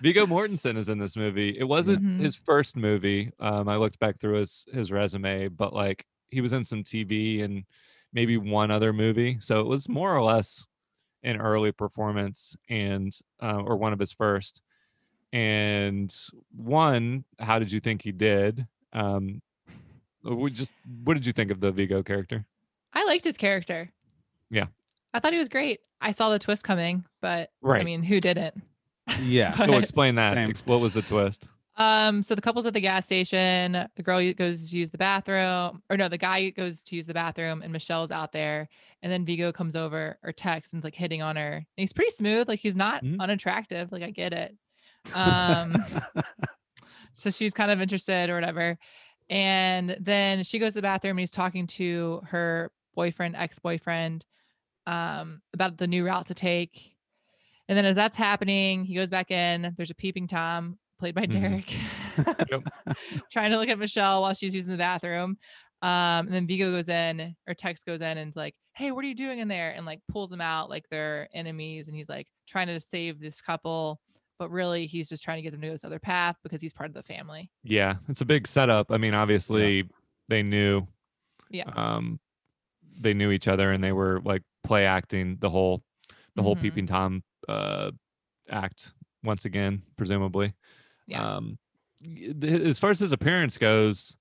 [0.00, 1.56] viggo mortensen is in this movie.
[1.58, 2.20] It wasn't Mhm.
[2.20, 3.30] his first movie.
[3.40, 7.42] Um i looked back through his his resume but like he was in some tv
[7.44, 7.64] and
[8.12, 9.38] maybe one other movie.
[9.40, 10.64] So it was more or less
[11.22, 14.60] an early performance and uh, or one of his first.
[15.32, 16.14] And
[16.54, 18.66] one how did you think he did?
[18.92, 19.40] Um
[20.24, 20.72] we just
[21.04, 22.44] what did you think of the viggo character
[22.94, 23.90] I liked his character.
[24.50, 24.66] Yeah.
[25.14, 25.80] I thought he was great.
[26.02, 27.80] I saw the twist coming, but right.
[27.80, 28.60] I mean, who didn't?
[29.20, 29.54] Yeah.
[29.58, 30.50] But- so explain that Same.
[30.50, 33.72] Ex- what was the twist Um, so the couple's at the gas station.
[33.96, 37.14] The girl goes to use the bathroom, or no, the guy goes to use the
[37.14, 38.68] bathroom, and Michelle's out there.
[39.02, 41.52] And then Viggo comes over or texts and's like hitting on her.
[41.54, 43.20] And he's pretty smooth, like he's not Mhm.
[43.20, 43.90] unattractive.
[43.90, 44.54] Like I get it.
[45.14, 45.74] Um,
[47.14, 48.78] so she's kind of interested or whatever.
[49.32, 54.26] And then she goes to the bathroom and he's talking to her boyfriend, ex-boyfriend,
[54.86, 56.96] um, about the new route to take.
[57.66, 59.72] And then as that's happening, he goes back in.
[59.74, 61.40] There's a peeping Tom played by Mhm.
[61.40, 61.74] Derek,
[62.50, 62.96] Yep.
[63.30, 65.38] trying to look at Michelle while she's using the bathroom.
[65.80, 69.08] Um, and then Viggo goes in, or Tex goes in and's like, Hey, what are
[69.08, 69.70] you doing in there?
[69.70, 71.88] And like pulls them out like they're enemies.
[71.88, 73.98] And he's like trying to save this couple,
[74.42, 76.72] but really he's just trying to get them to go this other path because he's
[76.72, 77.48] part of the family.
[77.62, 79.88] yeah it's a big setup i mean obviously
[80.28, 80.84] they knew
[81.48, 81.70] Yeah.
[81.76, 82.18] um
[83.00, 85.84] they knew each other and they were like play acting the whole
[86.34, 86.60] the whole Mhm.
[86.62, 87.92] peeping tom uh
[88.50, 90.54] act once again presumably
[91.06, 91.36] Yeah.
[91.36, 91.56] um
[92.42, 94.16] as far as his appearance goes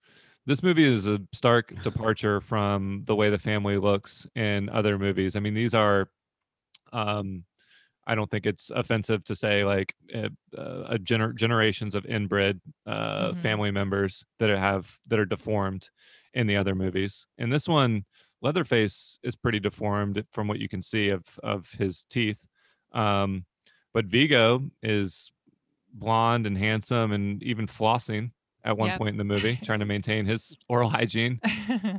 [0.46, 5.36] this movie is a stark departure from the way the family looks in other movies
[5.36, 6.10] i mean these are
[6.94, 7.44] um
[8.08, 13.32] i don't think it's offensive to say like a, a gener- generations of inbred uh
[13.32, 13.38] Mhm.
[13.38, 15.90] family members that have that are deformed
[16.34, 18.06] in the other movies and this one
[18.42, 22.48] leatherface is pretty deformed from what you can see of of his teeth
[22.94, 23.46] um
[23.94, 25.32] but viggo is
[25.94, 28.32] blonde and handsome and even flossing
[28.64, 28.98] at one Yep.
[28.98, 31.40] point in the movie trying to maintain his oral hygiene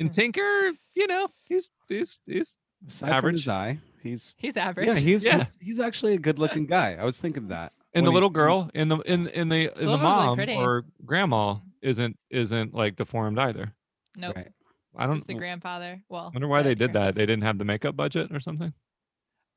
[0.00, 2.56] and tinker you know he's he's he's
[2.88, 3.34] Aside from Average.
[3.34, 4.86] his eye, he's He's average.
[4.88, 5.36] yeah, he's Yeah.
[5.38, 6.94] he's- he's actually a good-looking guy.
[6.94, 7.72] I was thinking that.
[7.94, 10.38] and the he- little when- girl in the in in the in the little girl's
[10.38, 13.74] really mom or grandma isn't isn't like deformed either
[14.16, 14.36] Nope.
[14.36, 14.48] Right.
[14.96, 16.02] i don't Just the grandfather.
[16.08, 18.72] Well, wonder why they did grand- that they didn't have the makeup budget or something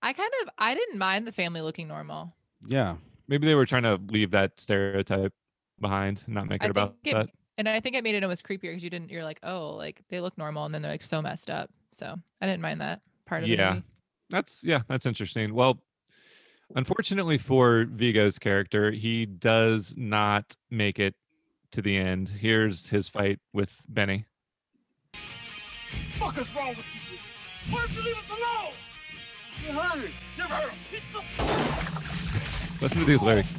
[0.01, 2.35] I kind of I didn't mind the family looking normal.
[2.67, 2.97] Yeah.
[3.27, 5.33] maybe they were trying to leave that stereotype
[5.79, 8.23] behind and not make I it about it- that And I think it made it
[8.23, 9.09] almost creepier because you didn't.
[9.11, 11.69] You're like, oh, like they look normal, and then they're like so messed up.
[11.93, 13.75] So I didn't mind that part of the Yeah.
[13.75, 13.83] movie.
[14.29, 15.79] That's yeah that's interesting well
[16.75, 21.15] unfortunately for viggo's character he does not make it
[21.71, 24.25] to the end here's his fight with benny
[26.15, 27.17] fuck is wrong with you?
[27.69, 28.73] Why don't you leave us alone?
[29.63, 30.13] You're hungry.
[30.37, 31.21] Never heard of pizza?
[32.81, 33.55] listen to these lyrics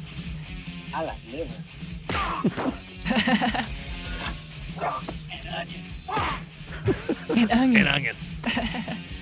[0.93, 1.53] I like liver.
[5.31, 5.93] and onions.
[7.29, 7.87] And onions.
[8.45, 9.16] onions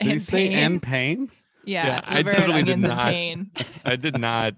[0.00, 0.56] Did he say pain.
[0.58, 1.30] and pain?
[1.64, 3.12] Yeah, Yeah, I totally did not.
[3.12, 3.50] pain.
[3.84, 4.54] I did not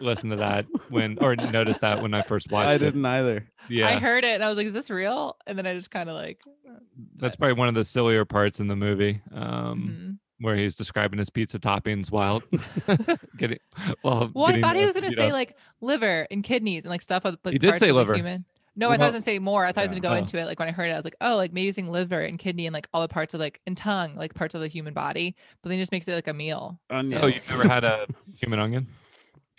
[0.00, 2.74] listen to that when or notice that when I first watched I it.
[2.76, 3.46] I didn't either.
[3.68, 5.90] Yeah, I heard it and I was like, "Is this real?" And then I just
[5.90, 6.40] kind of like,
[7.16, 10.44] that's probably one of the sillier parts in the movie, um, mhm.
[10.44, 12.42] where he's describing his pizza toppings while
[13.36, 13.58] getting.
[14.02, 15.32] Well, well, I thought he uh, was gonna say up.
[15.32, 18.14] like liver and kidneys and like stuff of like He did say liver.
[18.14, 18.44] human.
[18.78, 19.66] No, I thought he was gonna say more.
[19.66, 20.44] I thought I was gonna go into it.
[20.46, 22.66] Like when I heard it, I was like, oh, like maybe using liver and kidney
[22.66, 25.34] and like all the parts of like and tongue, like parts of the human body.
[25.62, 26.80] But then he just makes it like a meal.
[26.88, 27.22] Onions.
[27.22, 28.86] Oh, you've never had a human onion?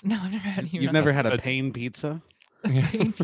[0.01, 0.83] No, I've never had a human.
[0.83, 2.21] You've never had a That's- pain pizza?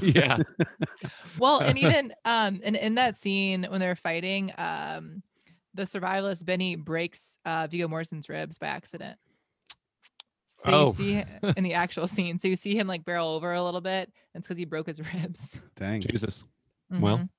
[0.01, 0.37] yeah,
[1.39, 5.21] well and even um and in that scene when they're fighting um
[5.73, 9.17] the survivalist benny breaks uh viggo morrison's ribs by accident
[10.65, 10.85] so Oh.
[10.87, 11.23] you see
[11.57, 14.41] in the actual scene so you see him like barrel over a little bit and
[14.41, 16.01] it's because he broke his ribs Dang.
[16.01, 16.43] Jesus.
[16.89, 17.29] Well, Mhm.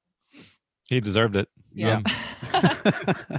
[0.85, 1.49] he deserved it.
[1.73, 2.01] yeah
[2.55, 3.39] Um,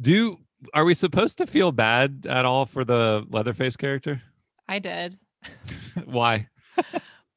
[0.00, 0.38] do
[0.74, 4.22] are we supposed to feel bad at all for the Leatherface character?
[4.68, 5.18] i did
[6.04, 6.48] Why?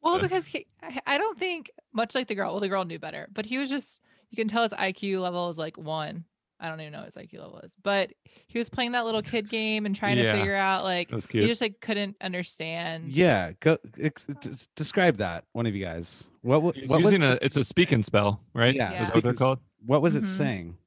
[0.01, 2.99] well because he I- i don't think much like the girl well the girl knew
[2.99, 6.25] better but he was just you can tell his iq level is like one
[6.63, 8.11] i don't even know what his iq level is but
[8.47, 11.45] he was playing that little kid game and trying Yeah, to figure out like he
[11.45, 13.51] just like couldn't understand yeah.
[13.59, 15.43] Go ex- d- describe that.
[15.51, 16.29] One of you guys.
[16.41, 18.73] What, wa- He's what was using a it's a Speak and Spell, right?
[18.73, 19.59] Yeah, Is what they're called?
[19.85, 20.27] what was it Mhm.
[20.27, 20.77] saying?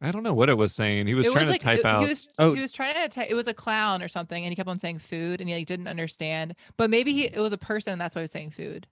[0.00, 1.06] I don't know what it was saying.
[1.08, 2.02] He was it trying was to like type it- out.
[2.02, 2.54] He was, Oh.
[2.54, 3.28] he was trying to type.
[3.30, 5.66] It was a clown or something, and he kept on saying food, and he like
[5.66, 6.54] didn't understand.
[6.76, 8.86] But maybe he it was a person, and that's why he was saying food,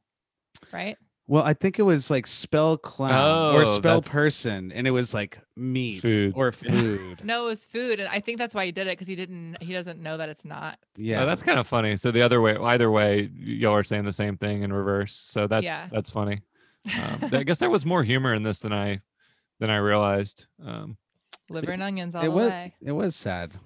[0.73, 0.97] right?
[1.29, 4.93] Well, I think it was like spell clown or Oh, spell that's- person, and it
[4.93, 6.35] was like meat Food.
[6.37, 7.25] or food.
[7.25, 9.57] No, it was food, and I think that's why he did it because he didn't.
[9.61, 10.79] He doesn't know that it's not.
[10.97, 11.97] yeah, Oh, that's kind of funny.
[11.97, 15.15] So the other way, either way, y'all are saying the same thing in reverse.
[15.15, 15.89] So that's Yeah.
[15.91, 16.43] that's funny.
[16.97, 19.01] Um, I guess there was more humor in this than I
[19.59, 20.47] than I realized.
[20.65, 20.97] Um,
[21.51, 22.51] Liver and onions all it the was.
[22.51, 22.75] way.
[22.83, 23.57] It was sad.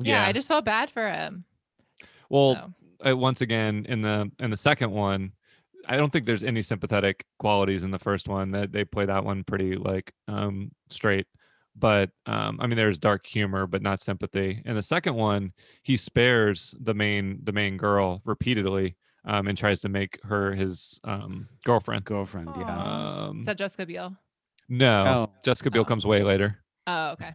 [0.00, 0.26] Yeah.
[0.26, 1.44] I just felt bad for him.
[2.28, 2.72] well,
[3.04, 3.10] so.
[3.12, 5.32] uh, once again in the in the second one
[5.88, 9.24] i don't think there's any sympathetic qualities in the first one that they play that
[9.24, 11.26] one pretty like um straight
[11.76, 15.96] but um i mean there's dark humor but not sympathy And the second one he
[15.96, 21.48] spares the main the main girl repeatedly um and tries to make her his um
[21.64, 22.50] girlfriend Girlfriend.
[22.56, 23.26] Yeah.
[23.28, 24.16] Um Is that Jessica Biel?
[24.68, 25.32] no Oh.
[25.44, 25.84] jessica biel Oh.
[25.84, 27.32] comes way later Oh, okay.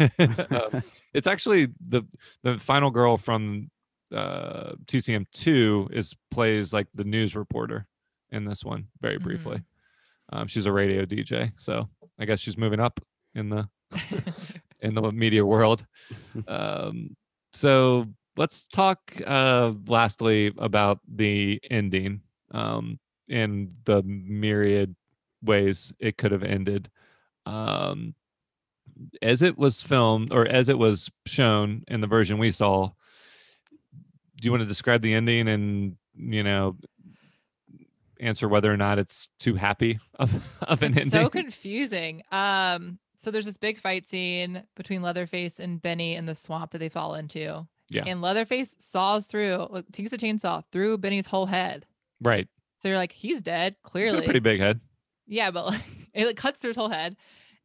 [0.50, 0.82] um,
[1.14, 2.02] it's actually the
[2.42, 3.70] the final girl from
[4.14, 7.86] uh TCM2 is plays like the news reporter
[8.30, 9.62] in this one very briefly.
[10.32, 11.88] Um, she's a radio DJ, so
[12.18, 13.00] I guess she's moving up
[13.34, 13.68] in the
[14.80, 15.84] in the media world.
[16.46, 17.16] Um,
[17.52, 18.06] so
[18.36, 22.20] let's talk uh, lastly about the ending
[22.52, 22.98] um,
[23.28, 24.94] and the myriad
[25.42, 26.88] ways it could have ended.
[27.46, 28.14] Um,
[29.22, 32.90] as it was filmed or as it was shown in the version we saw,
[34.40, 36.76] do you want to describe the ending and you know
[38.18, 41.20] answer whether or not it's too happy of, of an it's ending.
[41.22, 42.22] so confusing.
[42.32, 46.78] Um, so there's this big fight scene between Leatherface and Benny in the swamp that
[46.78, 47.66] they fall into.
[47.90, 48.04] Yeah.
[48.06, 51.86] And Leatherface saws through, takes a chainsaw through Benny's whole head.
[52.20, 52.48] right.
[52.78, 54.20] So you're like, he's dead, He's clearly.
[54.20, 54.80] a pretty big head.
[55.26, 55.82] Yeah, but like
[56.14, 57.14] it like, cuts through his whole head.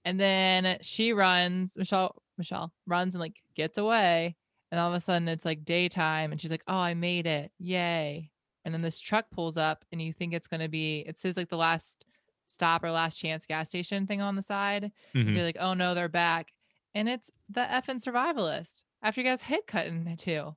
[0.04, 4.36] And then she runs, Michelle, Michelle runs and like gets away.
[4.76, 7.50] And all of a sudden it's like daytime and she's like, Oh, I made it.
[7.60, 8.30] Yay.
[8.66, 11.48] And then this truck pulls up and you think it's gonna be it says like
[11.48, 12.04] the last
[12.46, 14.92] stop or last chance gas station thing on the side.
[15.16, 15.32] Mhm.
[15.32, 16.52] So you're like, oh no, they're back.
[16.94, 20.54] And it's the effing survivalist after you guys head cut in two.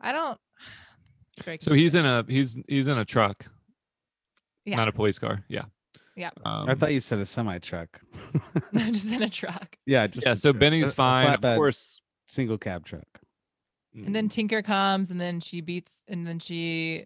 [0.00, 0.38] I don't
[1.44, 3.44] Very So he's in a he's he's in a truck,
[4.64, 4.76] Yeah.
[4.76, 5.44] not a police car.
[5.48, 5.64] Yeah.
[6.14, 6.30] Yeah.
[6.44, 8.00] Um, I thought you said a semi truck.
[8.72, 9.76] No, just in a truck.
[9.84, 10.34] yeah, just yeah.
[10.34, 10.60] So truck.
[10.60, 11.34] Benny's a fine.
[11.34, 12.00] Of course.
[12.28, 13.02] single cab truck.
[13.94, 17.04] And then Tinker comes and then she beats and then she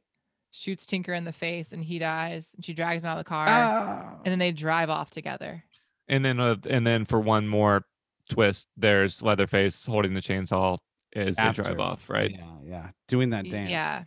[0.52, 3.28] shoots Tinker in the face and he dies and she drags him out of the
[3.28, 4.14] car Ah.
[4.24, 5.64] and then they drive off together.
[6.08, 7.82] and then uh, and then for one more
[8.30, 10.78] twist, there's Leatherface holding the chainsaw
[11.14, 12.08] as they drive off.
[12.08, 12.30] Right.
[12.30, 12.88] Yeah, yeah.
[13.08, 13.70] Doing that dance.
[13.70, 14.04] Yeah.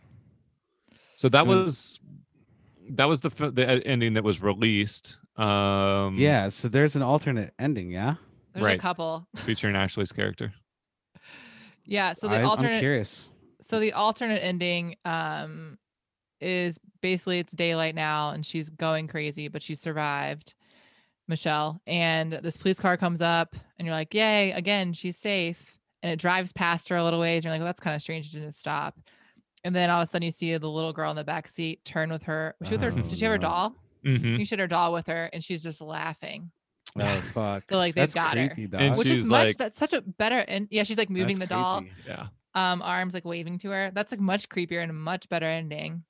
[1.16, 2.00] So that Doing- was
[2.92, 5.16] that was the fi- the ending that was released.
[5.36, 6.48] Um, Yeah.
[6.48, 7.90] So there's an alternate ending.
[7.90, 8.14] Yeah.
[8.54, 8.78] There's Right.
[8.78, 9.28] a couple.
[9.44, 10.52] featuring Ashley's character.
[11.84, 12.14] Yeah.
[12.14, 13.28] So the I, I'm alternate curious.
[13.60, 15.78] so the alternate ending um
[16.40, 20.54] is basically it's daylight now and she's going crazy but she survived
[21.28, 26.10] michelle and this police car comes up and you're like yay again she's safe and
[26.10, 28.26] it drives past her a little ways and you're like well that's kind of strange
[28.34, 28.98] it didn't stop
[29.62, 31.84] and then all of a sudden you see the little girl in the back seat
[31.84, 33.42] turn with her was she with her Oh, did she have her no.
[33.48, 33.74] doll
[34.04, 36.50] hmm you should her doll with her and she's just laughing
[36.98, 37.64] Oh fuck.
[37.70, 38.80] so like they've That's got her creepy, dog.
[38.80, 41.38] And which she's is much like- that's such a better and yeah she's like moving
[41.38, 41.94] That's the doll creepy.
[42.08, 42.26] Yeah.
[42.54, 46.02] um arms like waving to her that's like much creepier and a much better ending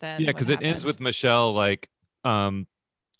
[0.00, 0.84] than Yeah, what because it ends happened.
[0.84, 1.88] with Michelle like
[2.24, 2.66] um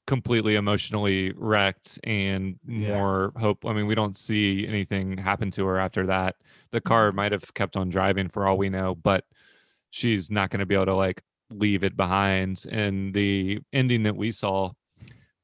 [0.06, 2.94] completely emotionally wrecked and Yeah.
[2.96, 3.66] more hope.
[3.66, 6.36] I mean, we don't see anything happen to her after that.
[6.70, 6.88] The Mm-hmm.
[6.88, 9.24] car might have kept on driving for all we know, but
[9.90, 12.64] she's not going to be able to like leave it behind.
[12.70, 14.72] And the ending that we saw,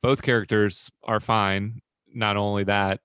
[0.04, 1.80] both characters are fine.
[2.14, 3.00] Not only that,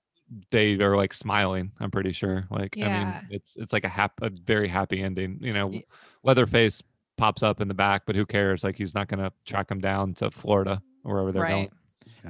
[0.50, 1.72] they are like smiling.
[1.80, 2.46] I'm pretty sure.
[2.50, 5.38] Like, I mean, it's it's like a hap- a very happy ending.
[5.40, 5.84] You know, Ye-
[6.22, 6.82] Leatherface
[7.16, 8.62] pops up in the back, but who cares?
[8.62, 11.70] Like, he's not going to track him down to Florida or wherever they're right going.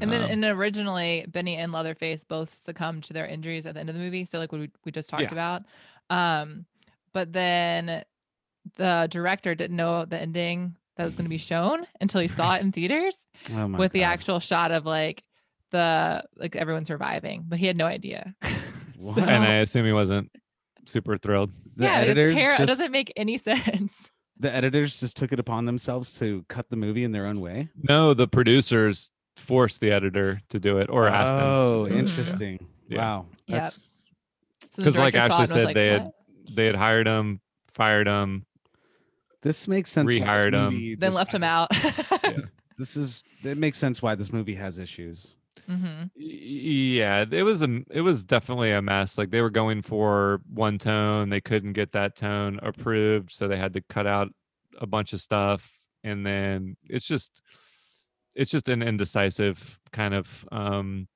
[0.03, 3.81] and then Um, and originally benny and leatherface both succumbed to their injuries at the
[3.81, 5.33] end of the movie so like what we, we just talked Yeah.
[5.33, 5.63] about
[6.11, 6.65] um
[7.13, 8.05] but then
[8.77, 12.55] the director didn't know the ending that was going to be shown until he saw
[12.55, 13.17] it in theaters
[13.53, 15.23] Oh my with the actual shot of like
[15.71, 18.35] the like everyone surviving but he had no idea
[19.01, 20.31] So- And I assume he wasn't
[20.87, 21.51] super thrilled.
[21.77, 25.33] the yeah editors it's ter- it just doesn't make any sense the editors just took
[25.33, 27.69] it upon themselves to cut the movie in their own way.
[27.77, 31.43] No, the producers forced the editor to do it or asked them.
[31.43, 31.99] Oh, to do oh, it.
[31.99, 31.99] Mm.
[31.99, 32.67] interesting.
[32.89, 32.99] Yeah.
[32.99, 33.27] Wow.
[33.47, 33.63] Yep.
[33.63, 34.07] That's
[34.71, 36.11] So the Because, like Ashley it and was said, like, they had
[36.53, 38.47] they had hired him, fired him.
[39.43, 40.07] This makes sense.
[40.07, 40.97] why this Rehired 'em.
[40.99, 42.43] then left him has- out
[42.79, 45.35] This is it makes sense why this movie has issues.
[45.67, 49.19] hmm Yeah, it was a it was definitely a mess.
[49.19, 53.59] Like they were going for one tone, they couldn't get that tone approved, so they
[53.59, 54.29] had to cut out
[54.81, 55.71] a bunch of stuff,
[56.05, 57.43] and then it's just
[58.35, 61.07] it's just an indecisive kind of um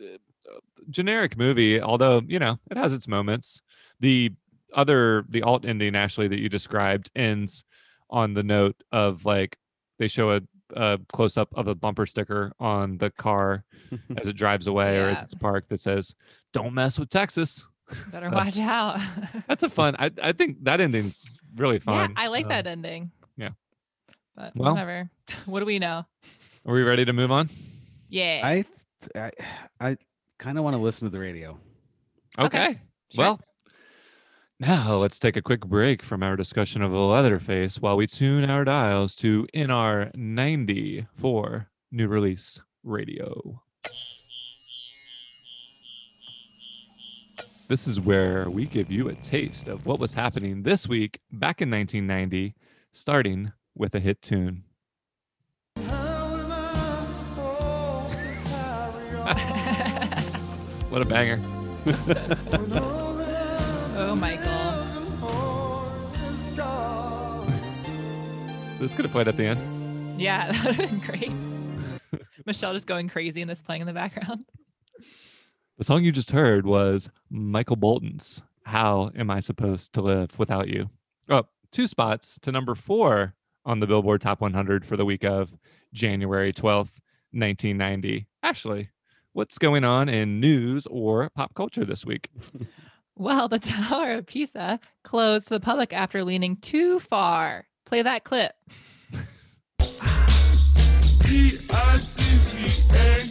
[0.00, 0.58] uh,
[0.90, 3.62] generic movie although you know it has its moments
[4.00, 4.30] the
[4.74, 7.64] other the alt ending actually that you described ends
[8.10, 9.56] on the note of like
[9.98, 10.40] they show a,
[10.74, 13.64] a close up of a bumper sticker on the car
[14.18, 16.14] as it drives away or as it's parked that says
[16.52, 17.66] "Don't mess with Texas."
[18.10, 19.00] better So, watch out
[19.48, 19.96] That's a fun.
[19.98, 21.24] I I think that ending's
[21.56, 21.94] really fun.
[21.94, 22.14] Yeah, fun.
[22.16, 23.10] I like Um, that ending.
[23.36, 23.50] yeah.
[24.34, 25.10] But Well- whatever.
[25.46, 26.04] What do we know?
[26.66, 27.48] Are we ready to move on?
[28.08, 28.40] Yeah.
[28.44, 28.64] I
[29.16, 29.30] I,
[29.80, 29.96] I
[30.38, 31.58] kind of want to listen to the radio.
[32.38, 32.80] Okay, Okay.
[33.10, 33.24] sure.
[33.24, 33.40] Well,
[34.62, 38.48] now let's take a quick break from our discussion of the Leatherface while we tune
[38.48, 43.60] our dials to NR 90 for new release radio.
[47.66, 51.60] This is where we give you a taste of what was happening this week back
[51.60, 52.54] in 1990,
[52.92, 54.62] starting with a hit tune.
[60.92, 61.40] What a banger.
[63.96, 64.82] oh, Michael.
[68.82, 70.20] This could have played at the end.
[70.20, 71.30] Yeah, that would have been great.
[72.46, 74.44] Michelle just going crazy and this playing in the background.
[75.78, 80.68] The song you just heard was Michael Bolton's How Am I Supposed to Live Without
[80.68, 80.90] You?
[81.28, 83.34] Oh, two spots to number four
[83.64, 85.52] on the Billboard Top 100 for the week of
[85.92, 87.00] January 12th,
[87.32, 88.28] 1990.
[88.44, 88.90] Ashley,
[89.32, 92.28] what's going on in news or pop culture this week?
[93.22, 97.68] Well, the Tower of Pisa closed to the public after leaning too far.
[97.86, 98.52] Play that clip.
[101.20, 103.30] P I C C A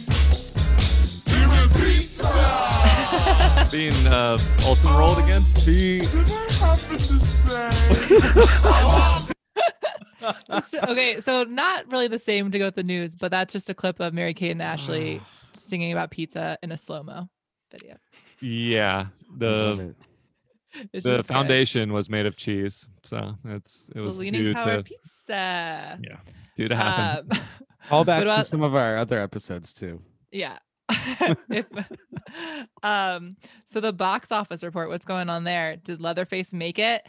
[1.74, 3.68] Pizza.
[3.70, 5.44] Being uh, Olsen rolled again?
[5.56, 7.70] P- did I happen to say?
[10.48, 13.68] just- okay, so not really the same to go with the news, but that's just
[13.68, 15.20] a clip of Mary Kate and Ashley
[15.54, 17.28] singing about pizza in a slow mo
[17.70, 17.98] video.
[18.42, 19.06] Yeah.
[19.38, 19.94] The.
[20.94, 21.34] It's the just good.
[21.34, 22.88] foundation was made of cheese.
[23.02, 25.98] So it's it was The was Leaning due Tower to Pizza.
[26.02, 26.16] yeah,
[26.56, 27.28] due to happen.
[27.30, 27.38] Um,
[27.90, 30.00] Call back what to about- some of our other episodes too.
[30.30, 30.56] Yeah.
[31.50, 31.66] if,
[32.82, 33.36] um,
[33.66, 35.76] so the box office report, what's going on there?
[35.76, 37.06] Did Leatherface make it?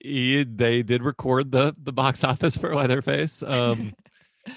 [0.00, 3.42] He- they did record the the box office for Leatherface.
[3.42, 3.92] Um,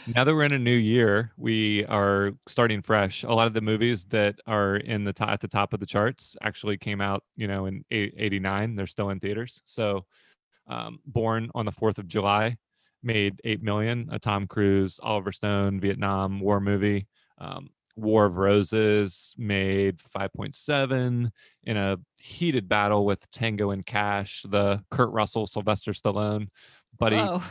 [0.08, 3.24] now that we're in a new year, we are starting fresh.
[3.24, 5.86] A lot of the movies that are in the top at the top of the
[5.86, 8.76] charts actually came out, you know, in 89.
[8.76, 9.62] They're still in theaters.
[9.66, 10.06] So,
[10.68, 12.58] um, Born on the 4th of July
[13.04, 17.08] made 8 million, a Tom Cruise, Oliver Stone, Vietnam War movie.
[17.38, 21.30] Um, War of Roses made 5.7
[21.64, 26.48] in a heated battle with Tango and Cash, the Kurt Russell, Sylvester Stallone
[26.98, 27.42] buddy Whoa.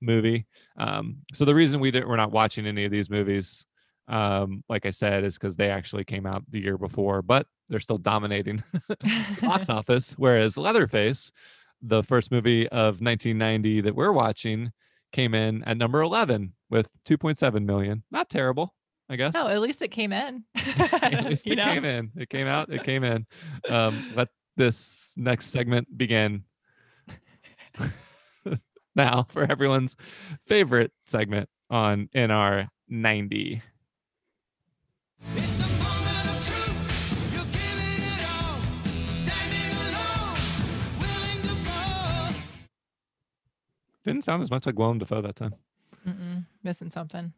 [0.00, 0.46] movie.
[0.76, 3.64] Um, so the reason we didn't, we're not watching any of these movies,
[4.08, 7.80] um, like I said, is because they actually came out the year before, but they're
[7.80, 10.14] still dominating the box office.
[10.18, 11.32] Whereas Leatherface,
[11.82, 14.72] the first movie of 1990 that we're watching,
[15.12, 18.02] came in at number 11 with 2.7 million.
[18.10, 18.74] Not terrible,
[19.08, 19.32] I guess.
[19.32, 20.44] No, at least it came in.
[20.56, 21.64] At least it know?
[21.64, 22.10] came in.
[22.16, 22.72] It came out.
[22.72, 23.26] It came in.
[23.68, 26.44] Um, let this next segment begin.
[28.96, 29.96] now for everyone's
[30.46, 33.62] favorite segment on NR 90.
[44.04, 45.54] Didn't sound as much like Willem Dafoe that time.
[46.06, 47.32] Mm-mm, missing something.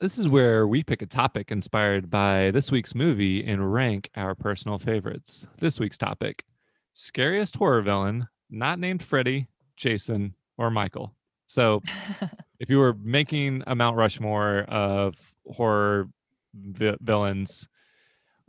[0.00, 4.34] This is where we pick a topic inspired by this week's movie and rank our
[4.34, 5.46] personal favorites.
[5.58, 6.44] This week's topic
[6.92, 11.14] scariest horror villain, not named Freddy, Jason, or Michael.
[11.48, 11.82] So
[12.60, 15.14] if you were making a Mount Rushmore of
[15.50, 16.08] horror
[16.54, 17.66] vi- villains,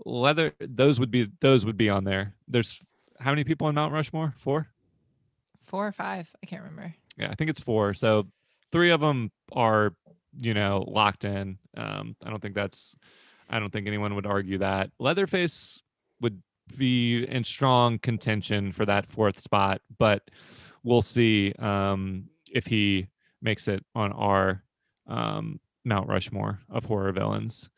[0.05, 2.36] leather those would be those would be on there.
[2.47, 2.84] There's
[3.20, 4.34] how many people in Mount Rushmore?
[4.38, 4.68] Four?
[5.64, 6.30] Four or five.
[6.43, 6.93] I can't remember.
[7.18, 7.93] Yeah, I think it's four.
[7.93, 8.28] So
[8.72, 9.93] three of them are,
[10.39, 11.59] you know, locked in.
[11.78, 12.95] Um, I don't think that's,
[13.49, 14.89] I don't think anyone would argue that.
[14.99, 15.82] Leatherface
[16.20, 16.41] would
[16.78, 20.30] be in strong contention for that fourth spot, but
[20.84, 23.07] we'll see um, if he
[23.41, 24.63] makes it on our
[25.07, 27.69] um, Mount Rushmore of horror villains.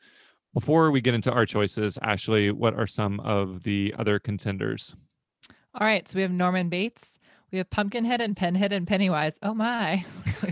[0.53, 4.95] Before we get into our choices, Ashley, what are some of the other contenders?
[5.73, 6.07] All right.
[6.07, 7.17] So we have Norman Bates.
[7.53, 9.37] We have Pumpkinhead and Pinhead and Pennywise.
[9.43, 10.03] Oh my.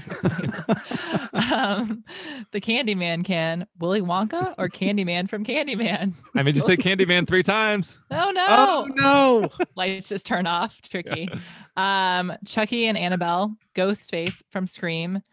[1.33, 2.03] um,
[2.51, 3.65] the Candyman can.
[3.79, 6.13] Willy Wonka or Candyman from Candyman?
[6.35, 7.97] I made you say Candyman three times.
[8.11, 8.45] Oh no.
[8.47, 9.65] Oh no!
[9.75, 10.79] Lights just turn off.
[10.83, 11.27] Tricky.
[11.75, 15.23] Um, Chucky and Annabelle, Ghostface from Scream,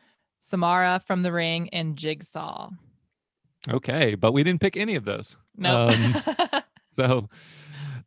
[0.40, 2.70] Samara from The Ring, and Jigsaw.
[3.68, 5.36] Okay, but we didn't pick any of those.
[5.54, 5.88] No.
[5.88, 6.14] Um,
[6.90, 7.28] so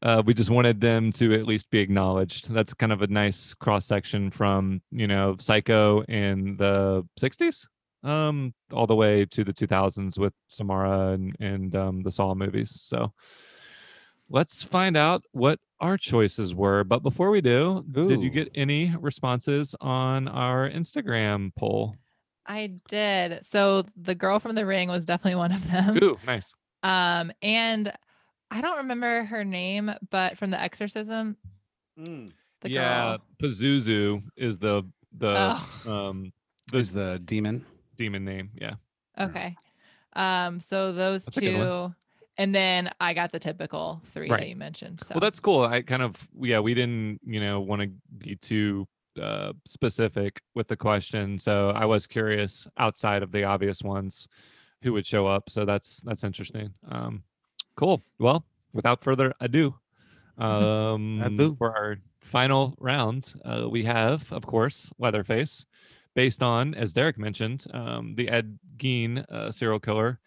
[0.02, 2.52] uh, we just wanted them to at least be acknowledged.
[2.52, 7.68] That's kind of a nice cross section from you know Psycho in the '60s,
[8.04, 12.72] um, all the way to the 2000s with Samara and and um, the Saw movies.
[12.82, 13.14] So
[14.30, 16.84] let's find out what our choices were.
[16.84, 21.95] But before we do, did you get any responses on our Instagram poll?
[22.47, 23.45] I did.
[23.45, 25.97] So the girl from The Ring was definitely one of them.
[26.04, 26.54] Ooh, nice.
[26.84, 27.93] Um, and
[28.52, 31.38] I don't remember her name, but from The Exorcism,
[31.99, 32.32] Mm.
[32.62, 33.26] the yeah, girl.
[33.41, 34.84] Pazuzu is the
[35.18, 35.70] the Oh.
[35.91, 36.32] um
[36.72, 37.66] the Is the demon?
[37.97, 38.52] demon name.
[38.56, 38.76] Yeah.
[39.20, 39.56] Okay.
[40.14, 41.68] Um, so those That's a good one.
[41.68, 41.95] two,
[42.38, 45.02] and then I got the typical three that you mentioned.
[45.02, 45.62] So Well, that's cool.
[45.64, 48.88] I kind of yeah, we didn't you know want to be too
[49.22, 54.28] uh, specific with the question, so I was curious outside of the obvious ones
[54.84, 55.49] who would show up.
[55.49, 56.74] So that's that's interesting.
[56.89, 57.24] Um,
[57.76, 58.04] cool.
[58.20, 59.76] Well, without further ado,
[60.38, 61.56] um, Ado.
[61.56, 65.66] for our final round, uh, we have of course Leatherface,
[66.16, 70.20] based on as Derek mentioned, um, the Ed Gein uh, serial killer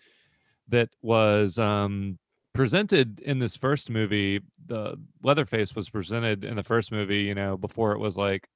[0.68, 2.18] that was um,
[2.52, 7.56] presented in this first movie the leatherface was presented in the first movie you know
[7.56, 8.48] before it was like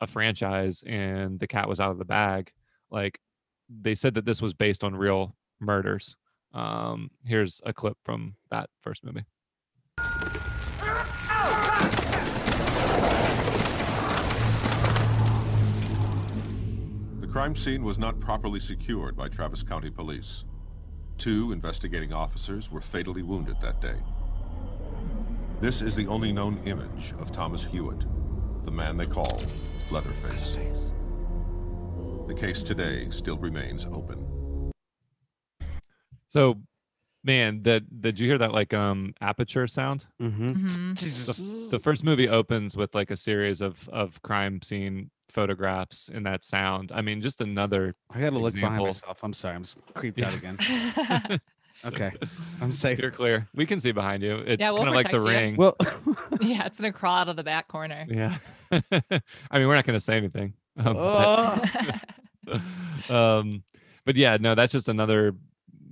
[0.00, 2.52] a franchise and the cat was out of the bag.
[2.90, 3.20] Like
[3.68, 6.16] they said that this was based on real murders.
[6.52, 9.24] Um, here's a clip from that first movie.
[17.20, 20.44] The crime scene was not properly secured by Travis County Police.
[21.18, 23.96] Two investigating officers were fatally wounded that day.
[25.60, 28.06] This is the only known image of Thomas Hewitt,
[28.64, 29.38] the man they call
[29.90, 30.92] Leatherface.
[32.26, 34.39] The case today still remains open.
[36.30, 36.60] So,
[37.24, 40.06] man, that did you hear that like um aperture sound?
[40.22, 40.52] Mm-hmm.
[40.70, 41.70] Mhm.
[41.70, 46.24] The, the first movie opens with like a series of of crime scene photographs and
[46.26, 46.90] that sound.
[46.92, 49.18] I mean, just another I gotta look behind myself.
[49.22, 50.56] I'm sorry, I'm s- creeped out again.
[50.56, 51.34] Mm-hmm.
[51.82, 52.12] Okay,
[52.60, 52.98] I'm safe.
[52.98, 53.48] You're clear.
[53.54, 54.36] We can see behind you.
[54.46, 55.40] It's we'll kind of like the protect you.
[55.40, 55.56] ring.
[55.56, 55.74] Well,
[56.42, 58.04] yeah, it's gonna crawl out of the back corner.
[58.06, 58.36] yeah.
[58.70, 60.52] I mean, we're not going to say anything.
[60.76, 62.00] Um, but-
[63.08, 63.62] oh, um
[64.04, 65.34] but yeah no that's just another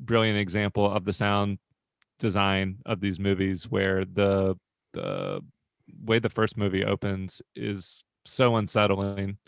[0.08, 1.58] brilliant example of the sound
[2.18, 4.56] design of these movies where the
[4.94, 5.40] the
[6.04, 9.38] way the first movie opens is so unsettling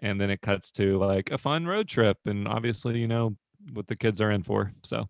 [0.00, 3.36] and then it cuts to like a fun road trip and obviously you know
[3.74, 5.08] what the kids are in for so.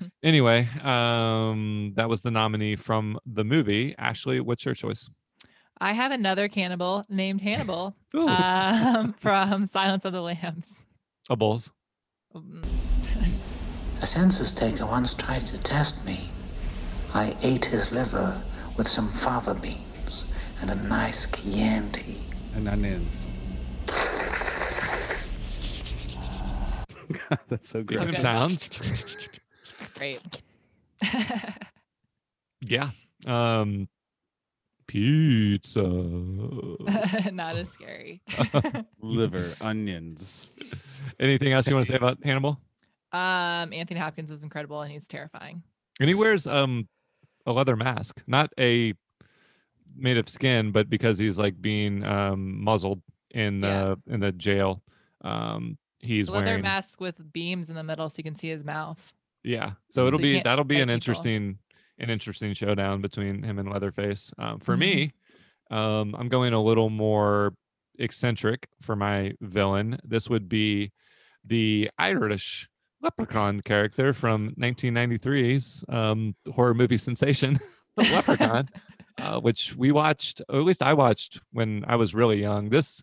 [0.00, 0.10] Mhm.
[0.22, 3.94] anyway um that was the nominee from the movie.
[3.98, 5.08] Ashley what's your choice?
[5.80, 10.72] I have another cannibal named Hannibal um, from Silence of the Lambs.
[11.28, 11.70] a bulls
[12.34, 12.64] Mm,
[14.02, 16.28] A census taker once tried to test me.
[17.14, 18.40] I ate his liver
[18.76, 20.26] with some fava beans
[20.60, 22.16] and a nice Chianti.
[22.54, 23.30] and onions.
[27.28, 28.14] God, that's so Speaking gross.
[28.16, 28.70] of sounds
[29.98, 30.20] Great.
[32.60, 32.90] Yeah.
[33.26, 33.88] Um
[34.86, 35.82] pizza.
[37.32, 38.22] Not as scary.
[39.00, 40.52] Liver, onions.
[41.20, 42.58] Anything else you want to say about Hannibal?
[43.14, 45.62] Um, Anthony Hopkins was incredible and he's terrifying.
[46.00, 46.88] And he wears um
[47.46, 48.94] a leather mask, not a
[49.96, 53.00] made of skin, but because he's like being um muzzled
[53.30, 53.68] in the
[54.08, 54.14] Yeah.
[54.14, 54.82] in the jail.
[55.22, 58.34] Um he's wearing A leather wearing mask with beams in the middle so you can
[58.34, 58.98] see his mouth.
[59.42, 59.70] Yeah.
[59.90, 60.94] So So it'll you be that'll be an people.
[60.94, 61.58] interesting
[61.98, 64.32] an interesting showdown between him and Leatherface.
[64.36, 64.80] Um, for Mhm.
[64.80, 65.12] me,
[65.70, 67.54] um, I'm going a little more
[68.00, 70.00] eccentric for my villain.
[70.02, 70.90] This would be
[71.44, 72.68] the Irish
[73.04, 77.58] leprechaun character from 1993's um, horror movie sensation,
[77.96, 78.68] Leprechaun,
[79.18, 82.70] uh, which we watched, or at least I watched when I was really young.
[82.70, 83.02] This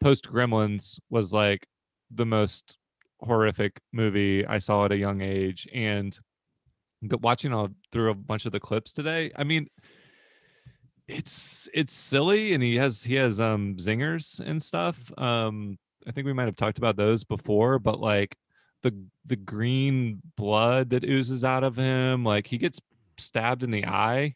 [0.00, 1.66] post Gremlins was like
[2.10, 2.78] the most
[3.20, 6.16] horrific movie I saw at a young age, and
[7.02, 9.66] watching all through a bunch of the clips today, I mean,
[11.08, 15.12] it's it's silly, and he has he has um zingers and stuff.
[15.18, 18.36] Um, I think we might have talked about those before, but like
[18.82, 22.80] the the green blood that oozes out of him, like he gets
[23.18, 24.34] stabbed in the eye,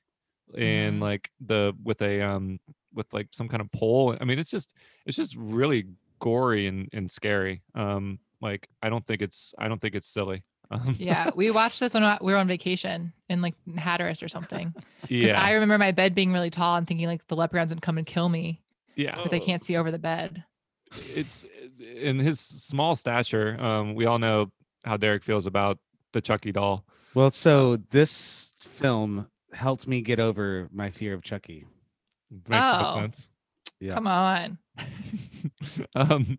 [0.57, 1.03] and Mhm.
[1.03, 2.59] like the with a um
[2.95, 4.17] with like some kind of pole.
[4.21, 4.73] I mean, it's just
[5.07, 5.87] it's just really
[6.19, 7.63] gory and and scary.
[7.75, 10.43] Um, like I don't think it's I don't think it's silly.
[10.73, 14.73] Um, Yeah, we watched this when we were on vacation in like Hatteras or something.
[15.03, 17.83] Because yeah, I remember my bed being really tall and thinking like the leprechauns would
[17.83, 18.63] come and kill me
[18.97, 19.17] yeah.
[19.17, 20.45] because they can't see over the bed.
[21.15, 21.47] It's
[21.79, 23.61] in his small stature.
[23.61, 24.51] Um, we all know
[24.85, 25.79] how Derek feels about
[26.13, 26.85] the Chucky doll.
[27.15, 31.67] Well, so this film helped me get over my fear of Chucky.
[32.49, 32.95] Makes Oh.
[32.95, 33.29] sense.
[33.81, 33.95] Yeah.
[33.95, 34.59] Come on.
[35.95, 36.39] um,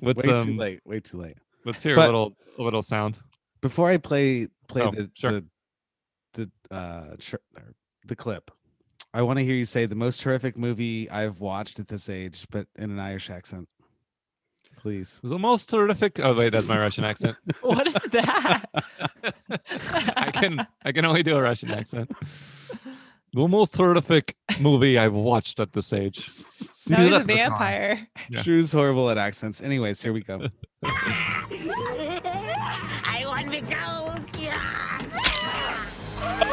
[0.00, 0.80] let's way um, too late.
[0.84, 1.38] Way too late.
[1.64, 3.18] let's hear But- a little a little sound.
[3.60, 5.30] Before I play play Oh, the sure.
[5.32, 5.44] the
[6.34, 7.36] the uh tr-
[8.06, 8.50] the clip,
[9.14, 12.46] I want to hear you say the most horrific movie I've watched at this age,
[12.50, 13.66] but in an Irish accent,
[14.84, 15.16] please.
[15.16, 16.20] It was the most terrific.
[16.20, 17.36] Oh wait, that's my Russian accent.
[17.62, 18.64] What is that?
[20.14, 22.10] I can I can only do a Russian accent.
[23.32, 26.26] The most horrific movie I've watched at this age.
[26.90, 28.06] Now he's a vampire.
[28.28, 28.42] Yeah.
[28.42, 29.62] Drew's horrible at accents.
[29.62, 30.48] Anyways, here we go.
[30.84, 34.04] I want to go.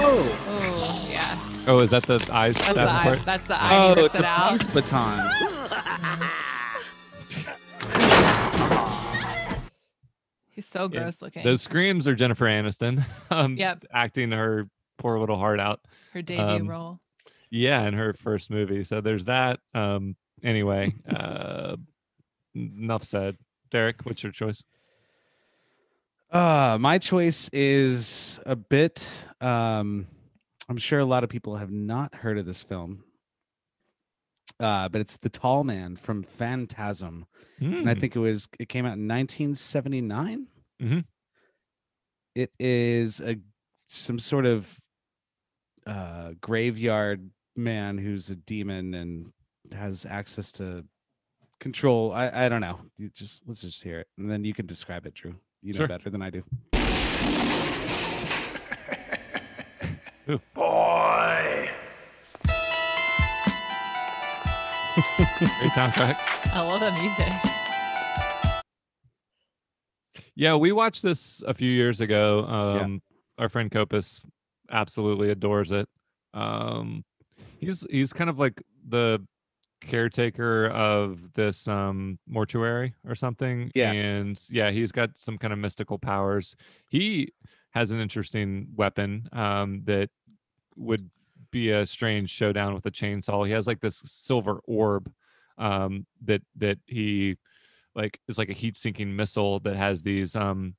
[0.04, 1.38] Oh, Oh yeah.
[1.68, 2.56] Oh, is that the eyes?
[2.56, 3.22] That's, the eye.
[3.26, 3.76] That's the eye.
[3.76, 4.52] oh, he it's rips a out.
[4.52, 5.30] peace baton.
[10.62, 11.00] He's so Yeah.
[11.02, 11.44] gross looking.
[11.44, 13.04] Those screams are Jennifer Aniston.
[13.32, 13.84] Um, Yep.
[13.92, 15.80] acting her poor little heart out.
[16.14, 17.00] Her debut um, role.
[17.50, 18.84] Yeah, in her first movie.
[18.84, 19.60] So there's that.
[19.74, 21.78] Um, anyway, uh,
[22.54, 23.38] enough said.
[23.72, 24.64] Derek, what's your choice?
[26.30, 29.12] Uh, my choice is a bit.
[29.42, 30.06] Um,
[30.70, 33.04] I'm sure a lot of people have not heard of this film.
[34.62, 37.26] Uh, but it's the Tall Man from Phantasm,
[37.60, 38.00] and I Hmm.
[38.00, 40.48] think it was it came out in 1979.
[40.82, 41.06] Mhm.
[42.36, 43.38] It is a
[43.90, 44.80] some sort of
[45.86, 49.34] uh, graveyard man who's a demon and
[49.74, 50.86] has access to
[51.60, 52.14] control.
[52.14, 52.80] I I don't know.
[52.98, 55.36] You just let's just hear it, and then you can describe it, Drew.
[55.64, 55.88] You know Sure.
[55.88, 56.44] better than I do.
[64.96, 66.18] Great soundtrack.
[66.54, 67.52] I love that music.
[70.36, 72.46] Yeah, we watched this a few years ago.
[72.48, 72.82] Yeah.
[72.82, 73.02] Um,
[73.38, 74.22] Our friend Copus
[74.70, 75.88] absolutely adores it.
[76.34, 77.04] Um,
[77.60, 79.26] he's he's kind of like the
[79.82, 83.72] caretaker of this um mortuary or something.
[83.74, 83.92] Yeah.
[83.92, 86.56] and yeah, he's got some kind of mystical powers.
[86.90, 87.30] He
[87.72, 90.10] has an interesting weapon um, that
[90.76, 91.10] would
[91.52, 93.46] be a strange showdown with a chainsaw.
[93.46, 95.12] He has like this silver orb
[95.58, 97.38] um, that that he
[97.96, 100.76] like is like a heat seeking missile that has these um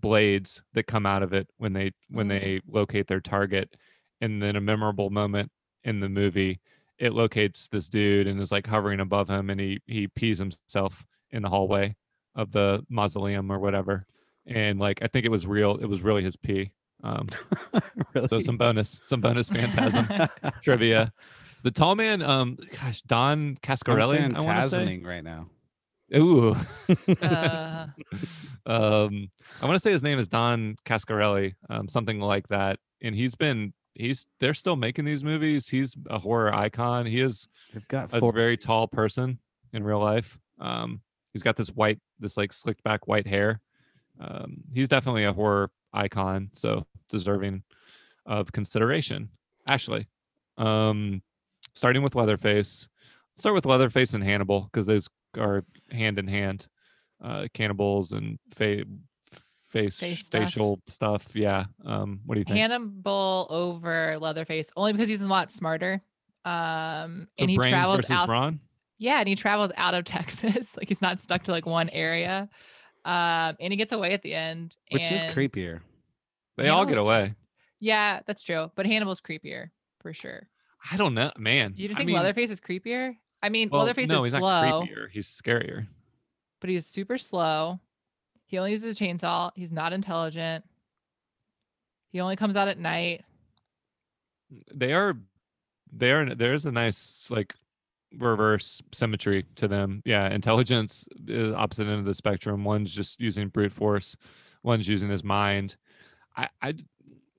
[0.00, 2.40] blades that come out of it when they when Mm.
[2.40, 3.76] they locate their target
[4.20, 5.50] and then a memorable moment
[5.84, 6.60] in the movie
[6.98, 11.04] it locates this dude and is like hovering above him and he he pees himself
[11.30, 11.94] in the hallway
[12.34, 14.06] of the mausoleum or whatever
[14.46, 16.70] and like i think it was real it was really his pee
[17.04, 17.26] um
[18.14, 18.28] really?
[18.28, 20.06] so some bonus some bonus phantasm
[20.62, 21.12] trivia
[21.62, 25.48] the tall man um gosh don coscarelli I'm phantasming right now.
[26.16, 26.56] Ooh.
[27.20, 27.86] Uh.
[28.66, 29.30] um,
[29.60, 32.78] I want to say his name is Don Coscarelli, um, something like that.
[33.02, 35.68] And he's been he's they're still making these movies.
[35.68, 37.06] He's a horror icon.
[37.06, 39.38] He is They've got a very tall person
[39.72, 40.38] in real life.
[40.60, 43.60] Um, he's got this white, this like slicked back white hair.
[44.20, 47.62] Um, he's definitely a horror icon, so deserving
[48.26, 49.28] of consideration.
[49.68, 50.06] Ashley,
[50.56, 51.22] um,
[51.74, 52.88] starting with Leatherface.
[53.32, 56.66] Let's start with Leatherface and Hannibal because those are hand in hand.
[57.22, 58.84] Uh, cannibals and fa-
[59.70, 60.42] face, Face stuff.
[60.44, 61.26] facial stuff.
[61.34, 61.64] Yeah.
[61.84, 62.58] Um, what do you think?
[62.58, 66.00] Hannibal over Leatherface only because he's a lot smarter.
[66.44, 68.26] Um, so and he travels out.
[68.26, 68.60] brawn.
[68.98, 70.68] Yeah, and he travels out of Texas.
[70.76, 72.48] like he's not stuck to like one area.
[73.04, 74.76] Um, and he gets away at the end.
[74.90, 75.80] which is creepier.
[76.58, 77.34] They all get away.
[77.80, 78.70] Yeah, that's true.
[78.74, 80.48] But Hannibal's creepier for sure.
[80.92, 81.74] I don't know, man.
[81.76, 83.16] You I think mean, Leatherface is creepier?
[83.42, 85.10] I mean, well, Leatherface no, is he's slow, not creepier.
[85.10, 85.86] He's scarier.
[86.60, 87.80] but he's super slow.
[88.46, 89.50] He only uses a chainsaw.
[89.54, 90.64] He's not intelligent.
[92.10, 93.24] He only comes out at night.
[94.74, 95.14] They are,
[95.92, 96.34] they are.
[96.34, 97.54] There's a nice like
[98.16, 100.02] reverse symmetry to them.
[100.04, 102.64] Yeah, intelligence is opposite end of the spectrum.
[102.64, 104.16] One's just using brute force.
[104.62, 105.76] One's using his mind.
[106.38, 106.74] I, I,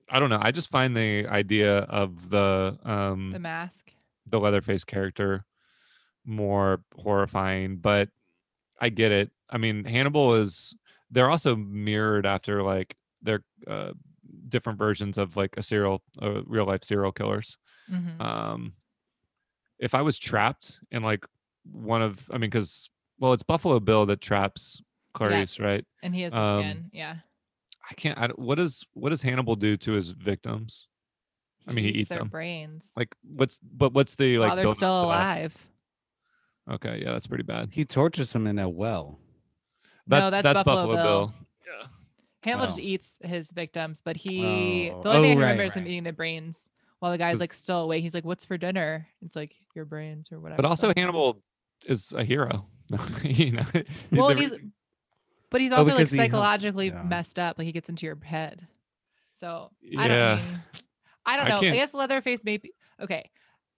[0.10, 0.40] I don't know.
[0.42, 3.92] I just find the idea of the um The mask.
[4.28, 5.46] the Leatherface character
[6.26, 8.10] more horrifying, but
[8.80, 9.32] I get it.
[9.50, 10.76] I mean, Hannibal is
[11.10, 13.92] they're also mirrored after like they're uh,
[14.50, 17.58] different versions of like a serial, uh, real life serial killers.
[17.92, 18.22] Mhm.
[18.22, 18.74] Um,
[19.80, 21.26] if I was trapped in like
[21.72, 22.90] one of, I mean, because
[23.20, 24.82] well, it's Buffalo Bill that traps
[25.14, 25.86] Clarice, right?
[26.04, 26.90] and he has the um, skin.
[26.94, 27.16] Yeah.
[27.90, 28.18] I can't.
[28.18, 30.88] I, what does what does Hannibal do to his victims?
[31.68, 32.30] I mean, he eats their them.
[32.30, 34.50] brains Like, what's but what's the like?
[34.50, 35.16] while they're still to that?
[35.38, 35.68] alive.
[36.72, 37.70] Okay, yeah, that's pretty bad.
[37.72, 39.20] He tortures them in a well.
[40.08, 41.04] No, That's that's Buffalo Buffalo, Bill.
[41.28, 41.34] Bill.
[41.82, 41.88] Yeah.
[42.44, 42.84] Hannibal just Oh.
[42.84, 45.02] eats his victims, but he Oh.
[45.04, 45.90] the only oh, thing Oh, I right, remember is him right.
[45.92, 46.70] eating the brains
[47.00, 48.02] while the guy's like still awake.
[48.04, 50.62] He's like, "What's for dinner?" It's like your brains or whatever.
[50.62, 51.42] But also so- Hannibal
[51.86, 52.68] is a hero.
[53.24, 53.66] you know.
[54.12, 54.74] Well, he's reason-
[55.52, 57.04] but he's Oh, also like because he psychologically yeah.
[57.04, 57.58] messed up.
[57.58, 58.68] Like he gets into your head.
[59.34, 60.18] So I don't.
[60.18, 60.36] Yeah.
[60.36, 60.62] mean-
[61.26, 61.58] I don't know.
[61.58, 62.74] I, can't- guess Leatherface maybe.
[63.02, 63.30] Okay.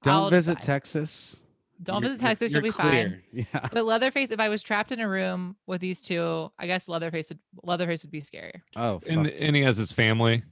[0.04, 0.66] Don't I'll visit decide.
[0.66, 1.42] Texas.
[1.84, 2.52] Don't You're- visit you're- Texas.
[2.54, 3.22] You're You'll be fine.
[3.34, 3.68] Yeah.
[3.72, 7.30] But Leatherface, if I was trapped in a room with these two, I guess Leatherface
[7.30, 8.62] would Leatherface would be scarier.
[8.76, 9.10] Oh, fuck.
[9.12, 10.44] and, and he has his family.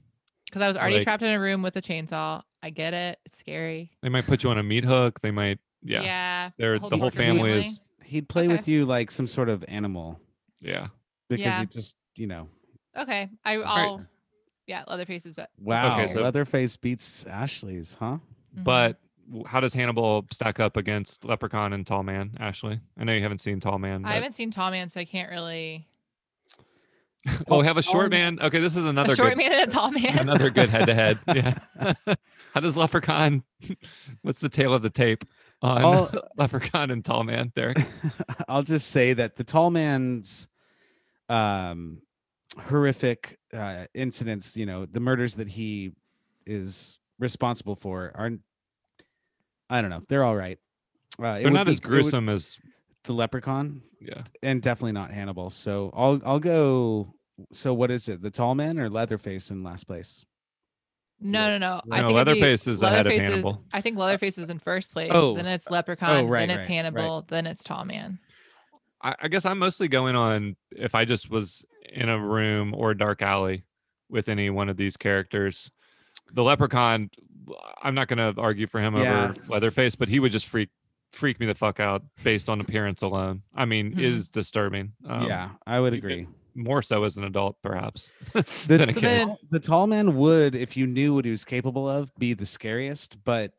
[0.46, 2.42] Because I was already Like- trapped in a room with a chainsaw.
[2.62, 3.18] I get it.
[3.24, 3.90] It's scary.
[4.02, 5.20] They might put you on a meat hook.
[5.22, 5.58] They might.
[5.82, 6.02] Yeah.
[6.02, 6.50] Yeah.
[6.58, 7.80] They're whole the whole torture family is.
[8.04, 8.52] He'd play Okay.
[8.56, 10.20] with you like some sort of animal
[10.60, 10.88] Yeah.
[11.30, 11.60] Because Yeah.
[11.60, 12.48] he just, you know,
[12.96, 13.28] Okay.
[13.44, 14.04] I, I'll.
[14.66, 15.48] Yeah, Leatherface is better.
[15.58, 16.06] wow.
[16.06, 18.18] so- Leatherface beats Ashley's, huh?
[18.54, 18.62] Mm-hmm.
[18.64, 18.98] But
[19.46, 22.80] how does Hannibal stack up against Leprechaun and Tall Man, Ashley?
[22.98, 24.04] I know you haven't seen Tall Man.
[24.04, 25.86] I haven't seen Tall Man, so I can't really.
[27.48, 28.46] oh, we have a short Man- man.
[28.46, 30.18] Okay, this is another a short good, man and a tall man.
[30.18, 31.18] another good head to head.
[31.28, 31.54] Yeah.
[32.54, 33.42] how does Leprechaun?
[34.22, 35.24] What's the tail of the tape
[35.62, 37.78] on All- Leprechaun and Tall Man, Derek?
[38.48, 40.48] I'll just say that the tall man's
[41.30, 42.02] um
[42.66, 45.92] horrific uh incidents, you know, the murders that he
[46.46, 48.40] is responsible for aren't.
[49.68, 50.58] I don't know, they're all right.
[51.22, 52.58] Uh, it They're not be- as it would- gruesome as
[53.04, 54.22] the Leprechaun, yeah.
[54.42, 55.50] and definitely not Hannibal.
[55.50, 57.14] So I'll I'll go.
[57.52, 58.20] So what is it?
[58.20, 60.26] The Tall Man or Leatherface in last place?
[61.22, 61.80] No, no, no.
[61.90, 63.64] I think it'd be- Leatherface is ahead of Leatherface is- Hannibal.
[63.72, 65.10] I think Leatherface is in first place.
[65.14, 66.10] Oh, then it's Leprechaun.
[66.10, 66.84] Oh, right, then it's right, right.
[66.84, 67.24] Hannibal.
[67.28, 68.18] Then it's Tall Man.
[69.02, 72.90] I, I guess I'm mostly going on if I just was in a room or
[72.92, 73.64] a dark alley
[74.08, 75.70] with any one of these characters.
[76.32, 77.10] The leprechaun,
[77.82, 79.30] I'm not going to argue for him Yeah.
[79.30, 80.68] over Leatherface, but he would just freak
[81.12, 83.42] freak me the fuck out based on appearance alone.
[83.52, 84.00] I mean, Mhm.
[84.00, 84.92] is disturbing.
[85.08, 86.28] Um, yeah, I would agree.
[86.54, 88.12] more so as an adult, perhaps.
[88.32, 88.42] The,
[88.78, 89.02] than a kid.
[89.02, 92.46] then- the tall man would, if you knew what he was capable of, be the
[92.46, 93.24] scariest.
[93.24, 93.52] But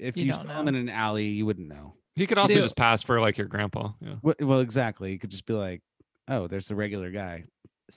[0.00, 1.94] if You you, don't saw him in an alley, you wouldn't know.
[2.18, 2.62] He could also Dude.
[2.62, 3.92] just pass for like your grandpa.
[4.00, 4.14] Yeah.
[4.22, 5.12] Wh- Well, exactly.
[5.12, 5.82] You could just be like,
[6.28, 7.44] "Oh, there's the regular guy."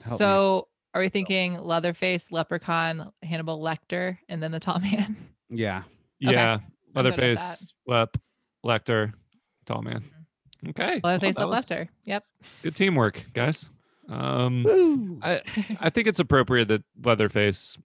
[0.02, 0.16] Help me.
[0.18, 5.16] So are we thinking Leatherface, Leprechaun, Hannibal Lecter, and then the Tall Man?
[5.50, 5.82] Yeah,
[6.24, 6.32] Okay.
[6.34, 6.52] Yeah.
[6.54, 8.16] I'm good with Leatherface, Lep,
[8.64, 9.12] Lecter,
[9.66, 10.04] Tall Man.
[10.68, 11.00] Okay.
[11.02, 11.88] well, Leatherface, that was Lecter.
[12.04, 12.24] Yep.
[12.62, 13.68] Good teamwork, guys.
[14.08, 15.18] Um, Woo!
[15.22, 15.40] I
[15.80, 17.76] I think it's appropriate that Leatherface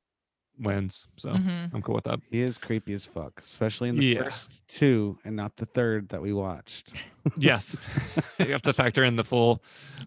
[0.59, 1.73] wins, so Mhm.
[1.73, 2.19] I'm cool with that.
[2.29, 4.23] he is creepy as fuck, especially in the Yeah.
[4.23, 6.93] first two and not the third that we watched.
[7.37, 7.75] Yes,
[8.39, 9.61] you have to factor in the full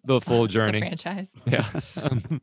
[0.04, 0.80] the full The journey.
[0.80, 1.30] franchise.
[1.46, 1.68] yeah.
[2.00, 2.40] Um,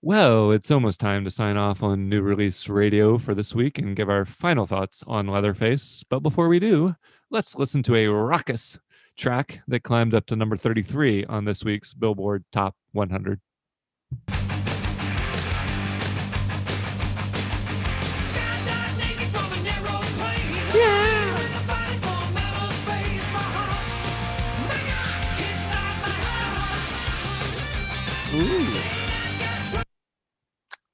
[0.00, 3.94] well, it's almost time to sign off on New Release Radio for this week and
[3.94, 6.04] give our final thoughts on Leatherface.
[6.08, 6.96] But before we do,
[7.30, 8.78] let's listen to a raucous
[9.16, 13.40] track that climbed up to number 33 on this week's Billboard Top 100.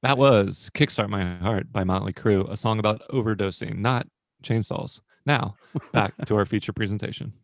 [0.09, 4.07] That was Kickstart My Heart by Motley Crue, a song about overdosing, not
[4.43, 5.03] chainsaws.
[5.27, 5.57] Now,
[5.93, 7.35] back to our feature presentation.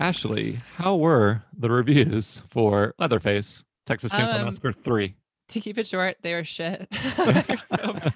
[0.00, 5.14] Ashley, how were the reviews for Leatherface, Texas Chainsaw Um, Massacre 3?
[5.48, 6.86] To keep it short, they were shit.
[7.16, 7.44] They're
[7.76, 7.94] so.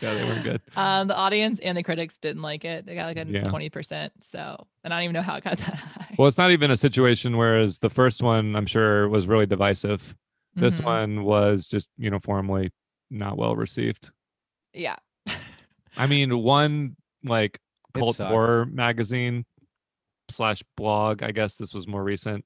[0.00, 0.62] Yeah, they weren't good.
[0.76, 2.86] Um, the audience and the critics didn't like it.
[2.86, 3.48] They got like a Yeah.
[3.48, 4.12] twenty percent.
[4.20, 6.14] So, and I don't even know how it got that high.
[6.16, 10.14] Well, it's not even a situation whereas the first one, I'm sure, was really divisive.
[10.54, 10.84] This Mhm.
[10.84, 12.70] one was just uniformly
[13.10, 14.10] not well received.
[14.72, 14.96] yeah.
[15.96, 17.58] I mean, one like
[17.92, 19.44] cult horror magazine
[20.30, 22.44] slash blog, I guess this was more recent,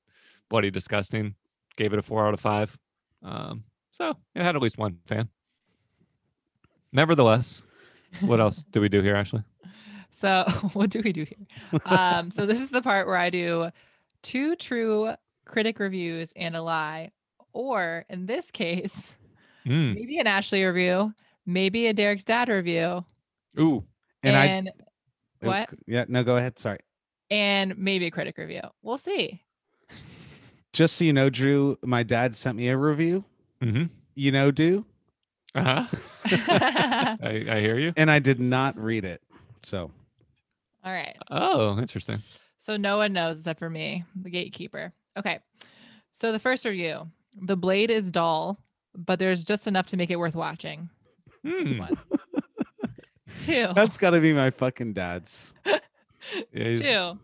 [0.48, 1.34] Bloody Disgusting,
[1.76, 2.78] gave it a four out of five.
[3.22, 5.28] Um, so it had at least one fan.
[6.92, 7.64] Nevertheless,
[8.20, 9.42] what else do we do here, Ashley?
[10.14, 11.80] So, what do we do here?
[11.86, 13.70] Um, so this is the part where I do
[14.22, 15.14] two true
[15.46, 17.12] critic reviews and a lie,
[17.54, 19.14] or in this case,
[19.66, 19.94] Mm.
[19.94, 21.14] maybe an Ashley review,
[21.46, 23.04] maybe a Derek's dad review,
[23.58, 23.84] Ooh,
[24.22, 24.70] And I- and
[25.42, 25.70] Oh, what?
[25.86, 26.58] Yeah, no, go ahead.
[26.58, 26.80] Sorry.
[27.30, 28.60] and maybe a critic review.
[28.82, 29.42] We'll see.
[30.74, 33.24] Just so you know, Drew, my dad sent me a review.
[33.62, 33.84] Hmm
[34.14, 34.84] You know, do
[35.54, 35.86] uh huh.
[36.26, 37.92] I, I hear you.
[37.96, 39.22] and I did not read it.
[39.62, 39.90] So
[40.84, 41.16] All right.
[41.30, 42.18] Oh, interesting.
[42.58, 44.92] So no one knows except for me, the gatekeeper.
[45.18, 45.40] Okay.
[46.12, 47.08] So the first review
[47.42, 48.58] The blade is dull,
[48.96, 50.88] but there's just enough to make it worth watching.
[51.44, 51.78] Hmm.
[51.78, 51.98] One.
[53.40, 53.68] Two.
[53.74, 55.54] that's got to be my fucking dad's.
[56.52, 57.18] Yeah, he's- Two.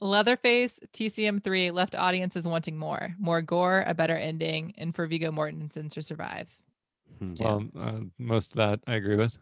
[0.00, 3.14] Leatherface TCM3 left audiences wanting more.
[3.18, 6.48] More gore, a better ending, and for Viggo Mortensen to survive.
[7.18, 7.34] Hmm.
[7.34, 7.44] Two.
[7.44, 9.36] Well, uh, most of that I agree with.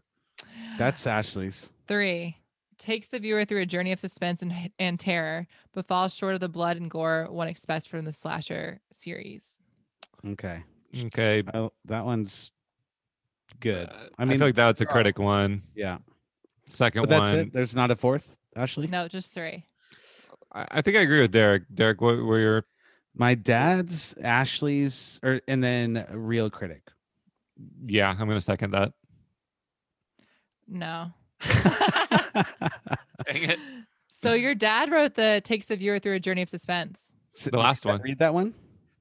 [0.79, 1.73] That's Ashley's.
[1.87, 2.37] Three.
[2.79, 6.41] Takes the viewer through a journey of suspense and, and terror, but falls short of
[6.41, 9.55] the blood and gore one expects from the slasher series.
[10.29, 10.63] Okay.
[11.07, 11.43] Okay.
[11.55, 12.53] Well, that one's
[13.61, 13.89] good.
[13.89, 15.63] uh, I mean, feel like that's a critic one.
[15.75, 15.99] yeah.
[16.69, 17.53] Second But that's one, it.
[17.53, 18.89] There's not a fourth, Ashley.
[18.89, 19.65] No, just three.
[20.57, 21.63] I, I think I agree with Derek.
[21.75, 22.65] Derek, what were your?
[23.15, 26.83] My dad's, Ashley's, or and then real critic.
[27.87, 28.93] Yeah, I'm gonna second that.
[30.69, 31.13] No.
[31.45, 33.59] Dang it.
[34.13, 37.15] So your dad wrote the takes the viewer through a journey of suspense.
[37.35, 38.01] S- The last one.
[38.03, 38.55] Read that one.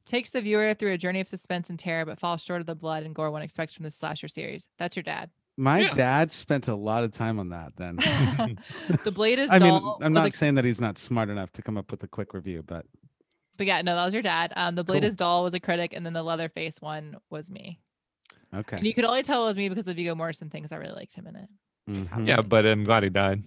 [0.05, 2.75] Takes the viewer through a journey of suspense and terror, but falls short of the
[2.75, 4.67] blood and gore one expects from the slasher series.
[4.77, 5.29] That's your dad.
[5.57, 5.93] My Yeah.
[5.93, 7.73] dad spent a lot of time on that.
[7.77, 7.95] Then.
[9.03, 9.81] the blade is I mean.
[10.01, 12.33] I'm not a- saying that he's not smart enough to come up with a quick
[12.33, 12.85] review, but
[13.57, 14.51] but yeah, no, that was your dad.
[14.57, 15.07] Um, the blade Cool.
[15.09, 17.79] is dull was a critic, and then the Leatherface one was me.
[18.53, 18.77] okay.
[18.77, 20.77] And you could only tell it was me because the Viggo Morrison thing, because I
[20.77, 21.49] really liked him in it.
[21.89, 22.27] Mhm.
[22.27, 23.43] Yeah, but I'm glad he died.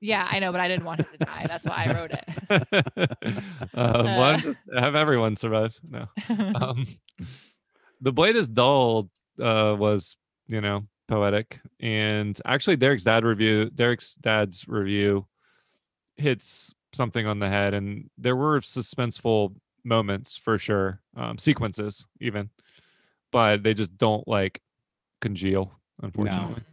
[0.00, 1.44] Yeah, I know, but I didn't want him to die.
[1.48, 3.46] That's why I wrote it.
[3.74, 5.78] um, well, just- have everyone survive.
[5.86, 6.06] No.
[6.54, 6.86] Um,
[8.00, 9.10] the blade is dull.
[9.38, 10.16] Uh, was
[10.46, 11.60] you know poetic.
[11.80, 15.26] And actually, Derek's dad review, Derek's dad's review,
[16.16, 19.54] hits something on the head, and there were suspenseful
[19.84, 22.50] moments for sure, um, sequences even,
[23.30, 24.60] but they just don't like
[25.20, 26.62] congeal, unfortunately.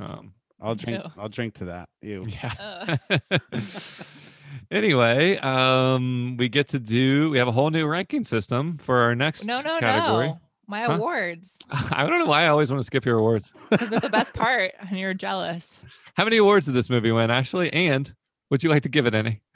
[0.00, 1.02] Um, I'll drink.
[1.02, 1.10] Ew.
[1.16, 1.88] I'll drink to that.
[2.02, 2.26] Ew.
[2.28, 2.96] yeah.
[4.70, 7.30] anyway, um, we get to do.
[7.30, 10.28] We have a whole new ranking system for our next No, no, category.
[10.28, 10.40] no.
[10.66, 10.92] My Huh?
[10.94, 11.58] awards.
[11.70, 13.52] I don't know why I always want to skip your awards.
[13.70, 15.78] Because they're the best part and you're jealous.
[16.14, 17.72] How many awards did this movie win, Ashley?
[17.72, 18.12] And
[18.50, 19.40] would you like to give it any?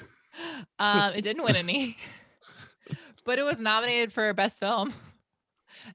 [0.78, 1.96] Um, it didn't win any,
[3.24, 4.92] but it was nominated for best film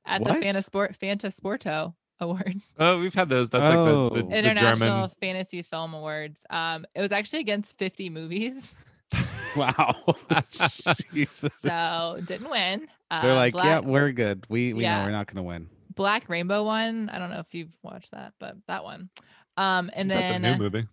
[0.03, 0.39] at What?
[0.39, 3.51] the Fantasport Fantasporto Awards, Oh, we've had those.
[3.51, 4.05] That's Oh.
[4.05, 5.09] like the, the, the International German.
[5.21, 6.43] Fantasy Film Awards.
[6.49, 8.73] Um, it was actually against 50 movies,
[9.55, 10.15] Wow.
[10.29, 10.57] That's
[11.13, 11.51] Jesus.
[11.63, 12.87] so didn't win.
[13.09, 14.45] Uh, They're like, yeah, we're good.
[14.49, 14.99] We we Yeah.
[14.99, 15.69] know we're not gonna win.
[15.93, 17.09] Black Rainbow one.
[17.09, 19.09] I don't know if you've watched that, but that one.
[19.57, 20.87] Um, and That's a new movie.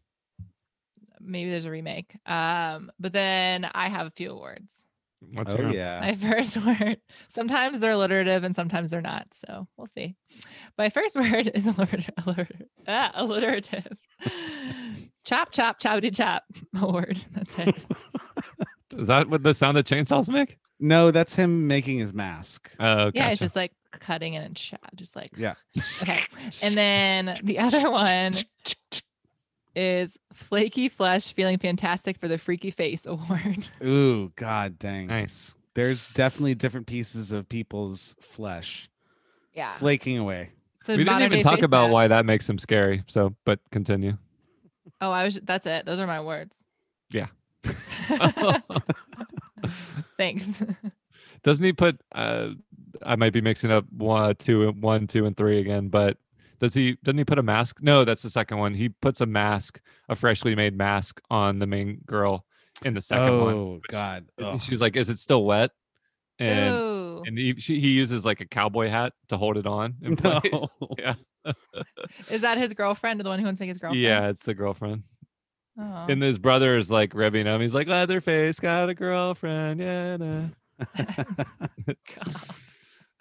[1.21, 2.17] maybe there's a remake.
[2.27, 4.73] Um, but then I have a few awards.
[5.21, 6.01] What's oh your- yeah.
[6.01, 6.99] My first word.
[7.29, 9.27] Sometimes they're alliterative and sometimes they're not.
[9.35, 10.14] So we'll see.
[10.77, 12.14] My first word is alliterative.
[12.25, 12.66] alliterative.
[12.87, 13.87] Ah, alliterative.
[15.25, 16.45] chop, chop, choppity chop.
[16.81, 17.19] A word.
[17.33, 17.85] That's it.
[18.97, 20.57] Is that what the sound that chainsaws make?
[20.81, 22.71] No, that's him making his mask.
[22.81, 25.55] Oh, Yeah, it's just like cutting it and chat, just like Yeah.
[26.03, 26.23] okay.
[26.62, 28.33] And then the other one
[29.79, 33.68] is flaky flesh feeling fantastic for the freaky face award.
[33.85, 35.07] Ooh, god dang.
[35.07, 35.55] nice.
[35.74, 38.91] There's definitely different pieces of people's flesh
[39.55, 39.72] Yeah.
[39.76, 40.51] flaking away.
[40.83, 41.93] So we didn't even talk about mask.
[41.93, 43.05] why that makes him scary.
[43.07, 44.16] So, but continue.
[45.01, 45.87] Oh, I was that's it.
[45.87, 46.64] Those are my words.
[47.12, 47.26] Yeah.
[50.16, 50.62] Thanks.
[51.43, 52.01] Doesn't he put?
[52.12, 52.51] Uh,
[53.03, 55.89] I might be mixing up one, two, one, two, and three again.
[55.89, 56.16] But
[56.61, 56.97] does he?
[57.05, 57.79] Doesn't he put a mask?
[57.83, 58.75] No, that's the second one.
[58.75, 62.45] He puts a mask, a freshly made mask, on the main girl
[62.85, 63.75] in the second oh one.
[63.75, 64.27] which- god.
[64.43, 64.61] Ugh.
[64.61, 65.71] She's like, "Is it still wet?"
[66.41, 67.23] And Ooh.
[67.27, 70.41] and he she, he uses like a cowboy hat to hold it on in No.
[70.41, 70.69] place.
[70.99, 71.15] Yeah,
[72.31, 74.03] Is that his girlfriend or the one who wants to make his girlfriend?
[74.03, 75.03] yeah, it's the girlfriend.
[75.81, 76.07] Oh.
[76.09, 77.61] And his brother is like revving him.
[77.61, 79.81] He's like, Leatherface got a girlfriend.
[79.81, 80.45] Yeah, nah.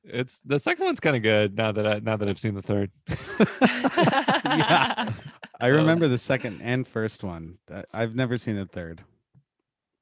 [0.07, 0.15] God.
[0.19, 2.61] it's the second one's kind of good now that I now that I've seen the
[2.61, 2.91] third.
[4.45, 5.11] yeah.
[5.59, 7.57] I remember the second and first one.
[7.71, 9.03] Uh, I've never seen the third.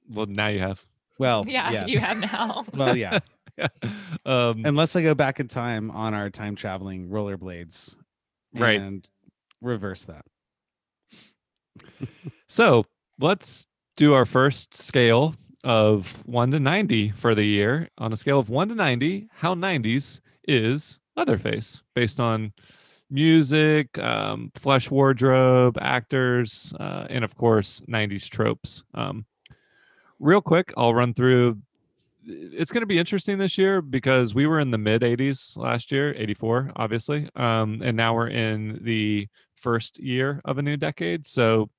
[0.10, 0.84] Well, now you have.
[1.18, 1.90] Well, yeah, yes.
[1.90, 2.66] you have now.
[2.74, 3.20] Well, yeah.
[4.26, 7.96] um, Unless I go back in time on our time traveling rollerblades,
[8.54, 8.80] Right.
[8.82, 9.08] and
[9.62, 10.26] reverse that.
[12.48, 12.86] so
[13.20, 15.36] let's do our first scale
[15.66, 17.90] of one to ninety for the year.
[17.98, 22.54] On a scale of one to ninety, how nineties is Leatherface based on
[23.10, 28.84] music, um, flesh wardrobe, actors, uh, and of course, 90s tropes.
[28.94, 29.26] Um,
[30.20, 31.58] real quick, I'll run through.
[32.24, 35.92] It's going to be interesting this year because we were in the mid 80s last
[35.92, 37.30] year, 84, obviously.
[37.36, 41.28] Um, and now we're in the first year of a new decade.
[41.28, 41.70] So,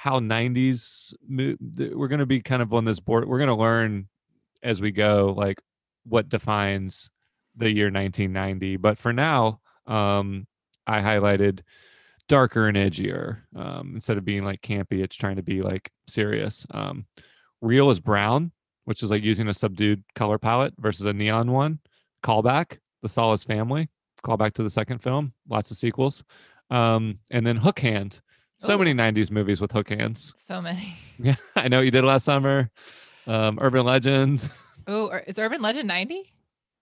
[0.00, 3.28] how 90s, we're going to be kind of on this board.
[3.28, 4.08] We're going to learn
[4.62, 5.60] as we go, like
[6.04, 7.10] what defines
[7.54, 8.78] the year 1990.
[8.78, 10.46] But for now, um,
[10.86, 11.60] I highlighted
[12.28, 13.42] darker and edgier.
[13.54, 16.66] Um, instead of being like campy, it's trying to be like serious.
[16.70, 17.04] Um,
[17.60, 18.52] real is brown,
[18.86, 21.78] which is like using a subdued color palette versus a neon one.
[22.24, 23.90] Callback, the Solace family,
[24.24, 26.24] callback to the second film, lots of sequels.
[26.70, 28.22] Um, and then Hook Hand.
[28.60, 30.34] So many 90s movies with hook hands.
[30.40, 30.96] So many.
[31.22, 32.70] Yeah, I know you did last summer.
[33.26, 34.48] Um, Urban Legends.
[34.86, 36.32] Oh, is Urban Legend 90?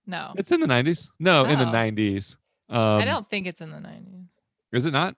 [0.07, 0.33] No.
[0.37, 1.09] It's in the 90s.
[1.19, 1.73] No, in the Oh.
[1.73, 2.37] 90s.
[2.69, 4.27] Um, I don't think it's in the 90s.
[4.73, 5.17] Is it not?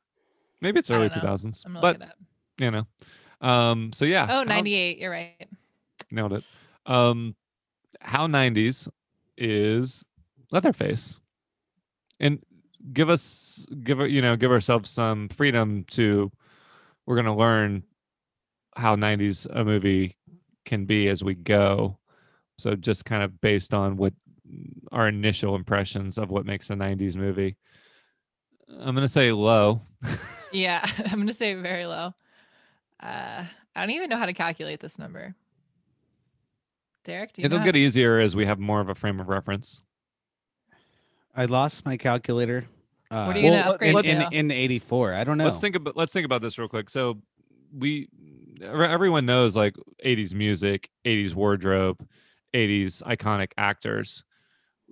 [0.63, 1.31] Maybe it's early don't know.
[1.33, 1.63] 2000s.
[1.67, 2.19] I'm gonna But look it up.
[2.59, 2.87] you know.
[3.47, 4.27] Um so yeah.
[4.31, 4.99] Oh, how- 98.
[4.99, 5.49] You're right.
[6.11, 6.45] nailed it.
[6.87, 7.37] Um
[8.01, 8.89] how 90s
[9.37, 10.03] is
[10.51, 11.21] Leatherface.
[12.21, 12.43] And
[12.93, 16.31] give us give you know, give ourselves some freedom to
[17.07, 17.83] we're going to learn
[18.77, 20.17] how 90s a movie
[20.65, 21.99] can be as we go.
[22.59, 24.13] So just kind of based on what
[24.93, 27.57] our initial impressions of what makes a 90s movie.
[28.69, 29.83] I'm going to say low.
[30.53, 32.15] Yeah, I'm gonna say very low.
[33.01, 33.45] Uh,
[33.75, 35.35] I don't even know how to calculate this number.
[37.05, 39.29] Derek, do you It'll know get easier as we have more of a frame of
[39.29, 39.81] reference.
[41.35, 42.67] I lost my calculator.
[43.11, 44.29] Uh, What are you gonna upgrade in, to?
[44.31, 45.15] in 84.
[45.15, 45.45] I don't know.
[45.45, 46.89] Let's think about let's think about this real quick.
[46.91, 47.21] So
[47.77, 48.09] we
[48.63, 52.07] everyone knows like 80s music, 80s wardrobe,
[52.55, 54.23] 80s iconic actors.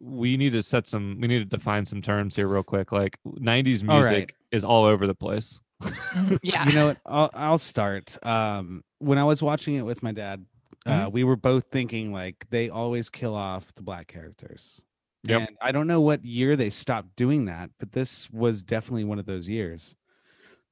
[0.00, 2.92] we need to set some we need to define some terms here real quick.
[2.92, 4.32] Like 90s music All right.
[4.52, 5.60] is all over the place.
[5.82, 6.66] Mhm, yeah.
[6.66, 6.98] You know what?
[7.06, 8.16] I'll, I'll start.
[8.26, 10.44] Um, when I was watching it with my dad,
[10.86, 11.10] uh, Mm-hmm.
[11.12, 14.80] we were both thinking like they always kill off the black characters.
[15.24, 15.48] Yep.
[15.48, 19.18] And I don't know what year they stopped doing that, but this was definitely one
[19.18, 19.94] of those years.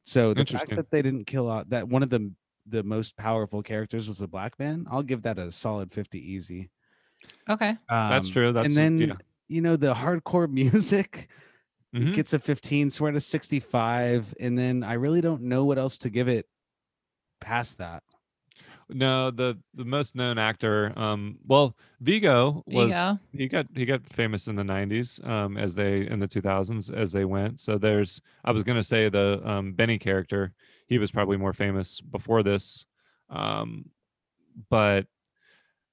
[0.04, 2.32] So the fact that they didn't kill out that one of the
[2.68, 6.70] the most powerful characters was a black man, I'll give that a solid 50 easy.
[7.48, 7.76] okay.
[7.88, 8.52] That's Um, true.
[8.52, 9.14] That's and then yeah.
[9.48, 11.28] you know the hardcore music
[11.94, 12.12] Mhm.
[12.14, 15.78] gets a 15 so we're at a 65 and then i really don't know what
[15.78, 16.46] else to give it
[17.40, 18.02] past that
[18.88, 23.18] No, the the most known actor, um, well, Viggo was Viggo.
[23.32, 27.10] he got he got famous in the '90s, um, as they in the 2000s as
[27.10, 27.60] they went.
[27.60, 30.52] So there's, I was gonna say the um, Benny character,
[30.86, 32.86] he was probably more famous before this,
[33.28, 33.90] um,
[34.70, 35.06] but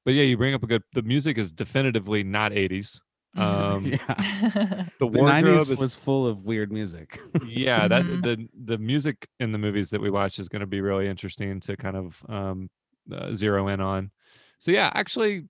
[0.06, 0.84] but yeah, you bring up a good.
[0.94, 3.02] The music is definitively not '80s.
[3.36, 4.16] Um, yeah
[5.00, 8.22] The the wardrobe 90s is was full of weird music yeah that Mhm.
[8.24, 11.60] the the music in the movies that we watch is going to be really interesting
[11.62, 12.70] to kind of um
[13.12, 14.12] uh, zero in on.
[14.60, 15.46] So yeah actually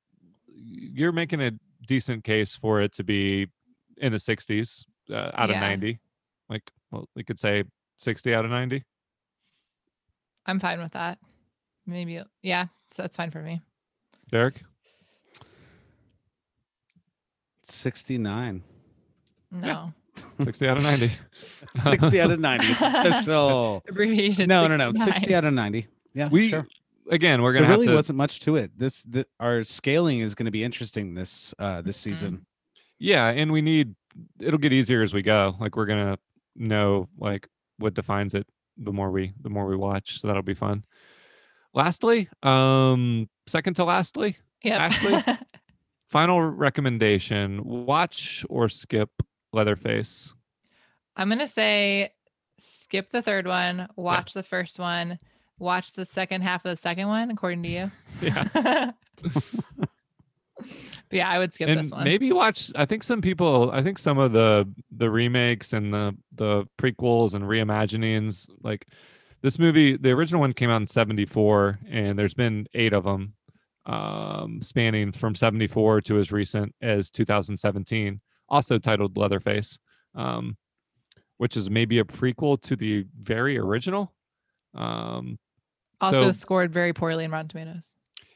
[0.48, 1.52] you're making a
[1.88, 3.48] decent case for it to be
[3.98, 6.00] in the 60s uh, out of 90
[6.50, 7.64] like well we could say
[7.98, 8.84] 60 out of 90
[10.46, 11.20] I'm fine with that.
[11.86, 13.62] Maybe yeah, so that's fine for me.
[14.32, 14.62] derek?
[17.64, 18.64] 69
[19.52, 19.94] No.
[20.44, 21.12] 60 out of 90
[21.76, 23.84] 60 out of 90 it's official.
[23.90, 24.48] Abbreviation.
[24.48, 24.94] no no no.
[24.94, 26.68] 60 out of 90 yeah we sure.
[27.10, 28.72] Again we're gonna really have to wasn't much to it.
[28.78, 32.02] This the, our scaling is going to be interesting this uh this Mhm.
[32.02, 32.46] season.
[33.00, 33.96] Yeah and we need
[34.40, 35.56] it'll get easier as we go.
[35.60, 36.18] Like we're gonna
[36.56, 37.48] know like
[37.78, 38.48] what defines it
[38.78, 40.84] the more we the more we watch so that'll be fun.
[41.74, 45.36] Lastly um second to lastly yeah, Ashley?
[46.10, 49.10] final recommendation watch or skip
[49.52, 50.34] leatherface?
[51.18, 52.14] I'm gonna say
[52.60, 55.20] skip the third one, watch the first one,
[55.60, 57.92] watch the second half of the second one, according to you.
[58.22, 58.92] yeah
[60.58, 62.04] but yeah, I would skip and this one.
[62.04, 66.16] maybe watch i think some people i think some of the the remakes and the
[66.34, 68.88] the prequels and reimaginings like
[69.42, 73.34] this movie the original one came out in 74 and there's been eight of them
[73.86, 79.78] um spanning from 74 to as recent as 2017 also titled leatherface
[80.16, 80.56] um
[81.38, 84.14] which is maybe a prequel to the very original
[84.76, 85.38] um
[86.02, 87.92] also so- scored very poorly in Rotten Tomatoes.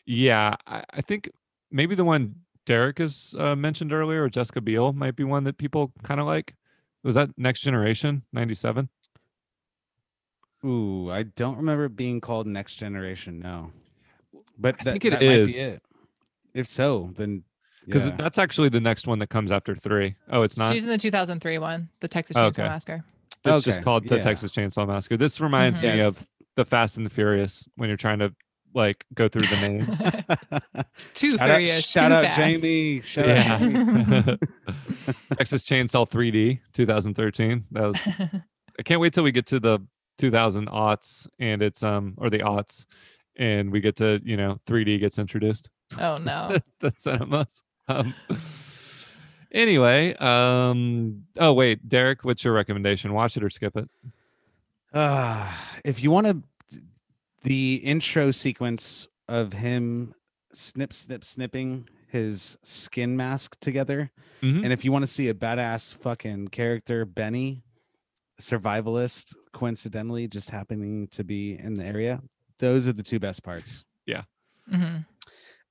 [0.05, 1.29] yeah, I, I think
[1.71, 2.35] maybe the one
[2.65, 6.25] Derek has uh, mentioned earlier, or Jessica Biel, might be one that people kind of
[6.27, 6.53] like.
[7.03, 8.89] Was that Next Generation '97?
[10.65, 13.39] Ooh, I don't remember it being called Next Generation.
[13.39, 13.71] No,
[14.57, 15.81] but I that, think it that might be it.
[16.53, 17.43] If so, then
[17.85, 18.15] Because yeah.
[18.17, 20.15] that's actually the next one that comes after three.
[20.29, 20.73] Oh, it's not.
[20.73, 22.63] She's in the 2003 one, the Texas Oh, Chainsaw okay.
[22.63, 23.03] Massacre.
[23.45, 24.23] It's just called the yeah.
[24.23, 25.15] Texas Chainsaw Massacre.
[25.15, 25.83] This reminds Mhm.
[25.83, 26.07] me Yes.
[26.07, 26.27] of
[26.57, 28.33] the Fast and the Furious when you're trying to
[28.73, 29.99] like go through the names.
[31.13, 31.85] Too shout out, furious.
[31.85, 32.37] shout too out fast.
[32.37, 33.01] Jamie.
[33.01, 33.57] Shout out yeah.
[33.59, 33.73] Jamie.
[35.37, 37.65] Texas Chainsaw 3D 2013.
[37.71, 37.95] That was
[38.79, 39.79] I can't wait till we get to the
[40.17, 42.85] 2000 aughts and it's um or the aughts
[43.35, 45.69] and we get to you know 3D gets introduced.
[45.99, 46.57] oh no.
[46.79, 47.63] the cinemas.
[47.87, 48.13] Um,
[49.51, 53.13] anyway, um oh wait, Derek, what's your recommendation?
[53.13, 53.89] Watch it or skip it?
[54.97, 55.51] Uh,
[55.85, 56.41] if you want to,
[57.43, 60.15] the intro sequence of him
[60.53, 64.09] snip, snip, snipping his skin mask together,
[64.41, 64.63] Mhm.
[64.63, 67.61] and if you want to see a badass fucking character, Benny,
[68.41, 72.23] survivalist, coincidentally just happening to be in the area,
[72.57, 73.83] those are the two best parts.
[74.69, 75.05] Mhm.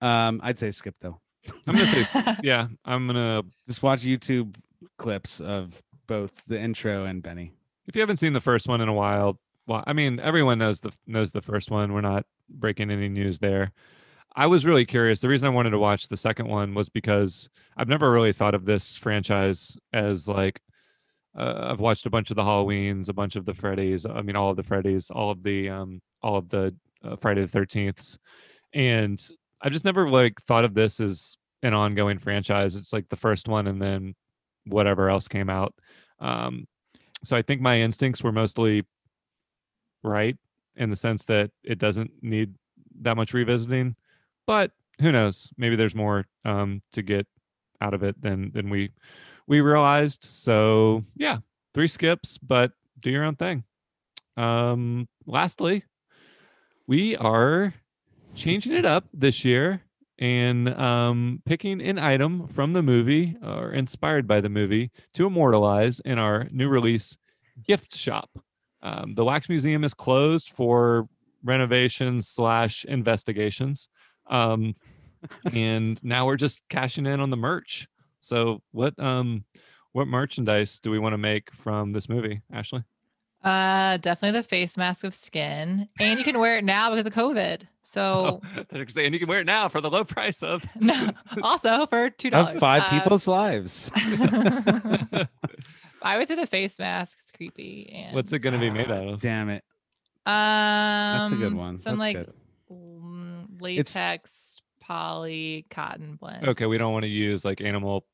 [0.01, 1.21] Um, I'd say skip though.
[1.67, 2.05] I'm gonna say
[2.45, 2.69] yeah.
[2.85, 4.55] I'm gonna Just watch YouTube
[4.99, 7.53] clips of both the intro and Benny.
[7.87, 10.81] If you haven't seen the first one in a while, well, I mean, everyone knows
[10.81, 11.93] the knows the first one.
[11.93, 13.73] We're not breaking any news there.
[14.35, 15.21] I was really curious.
[15.21, 18.55] The reason I wanted to watch the second one was because I've never really thought
[18.55, 20.61] of this franchise as like
[21.37, 24.07] uh, I've watched a bunch of the Halloweens, a bunch of the Freddy's.
[24.07, 27.45] I mean, all of the Freddy's, all of the um, all of the uh, Friday
[27.45, 28.19] the Thirteenths,
[28.73, 29.21] and
[29.61, 32.77] I've just never like thought of this as an ongoing franchise.
[32.77, 34.15] It's like the first one, and then
[34.67, 35.75] whatever else came out.
[36.21, 36.67] Um,
[37.25, 38.85] so I think my instincts were mostly
[40.03, 40.37] right
[40.77, 42.55] in the sense that it doesn't need
[43.01, 43.97] that much revisiting,
[44.47, 45.51] but who knows?
[45.57, 47.27] Maybe there's more um, to get
[47.81, 48.91] out of it than than we
[49.47, 50.25] we realized.
[50.31, 51.39] So yeah,
[51.75, 53.65] three skips, but do your own thing.
[54.37, 55.85] Um, lastly,
[56.87, 57.75] we are
[58.35, 59.83] changing it up this year
[60.19, 66.01] and um, picking an item from the movie or inspired by the movie to immortalize
[66.01, 67.17] in our new release
[67.67, 68.31] gift shop.
[68.83, 71.09] Um, the Wax Museum is closed for
[71.45, 73.89] renovations slash investigations.
[74.29, 74.75] Um,
[75.53, 77.87] and now we're just cashing in on the merch.
[78.21, 79.45] So what um
[79.93, 82.85] what merchandise do we want to make from this movie, Ashley?
[83.47, 87.15] Uh, definitely the face mask of skin, and you can wear it now because of
[87.15, 87.61] COVID.
[87.85, 88.41] So,
[88.71, 90.65] They're saying you can wear it now for the low price of.
[90.81, 91.11] no,
[91.43, 92.55] also for two dollars.
[92.57, 93.93] Of five people's lives.
[93.95, 95.29] I
[96.19, 97.93] would say the face mask is creepy.
[97.95, 99.21] And What's it going to be made out of?
[99.21, 99.63] Damn it.
[100.27, 101.79] Um, That's a good one.
[101.79, 102.33] Some That's like good.
[102.73, 106.49] mm, It's- latex poly cotton blend.
[106.49, 108.05] Okay, we don't want to use like animal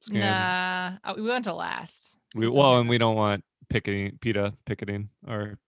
[0.00, 0.20] skin.
[0.20, 2.16] Nah, uh, we want to last.
[2.36, 5.58] We, well, and we don't want picketing, PETA picketing, or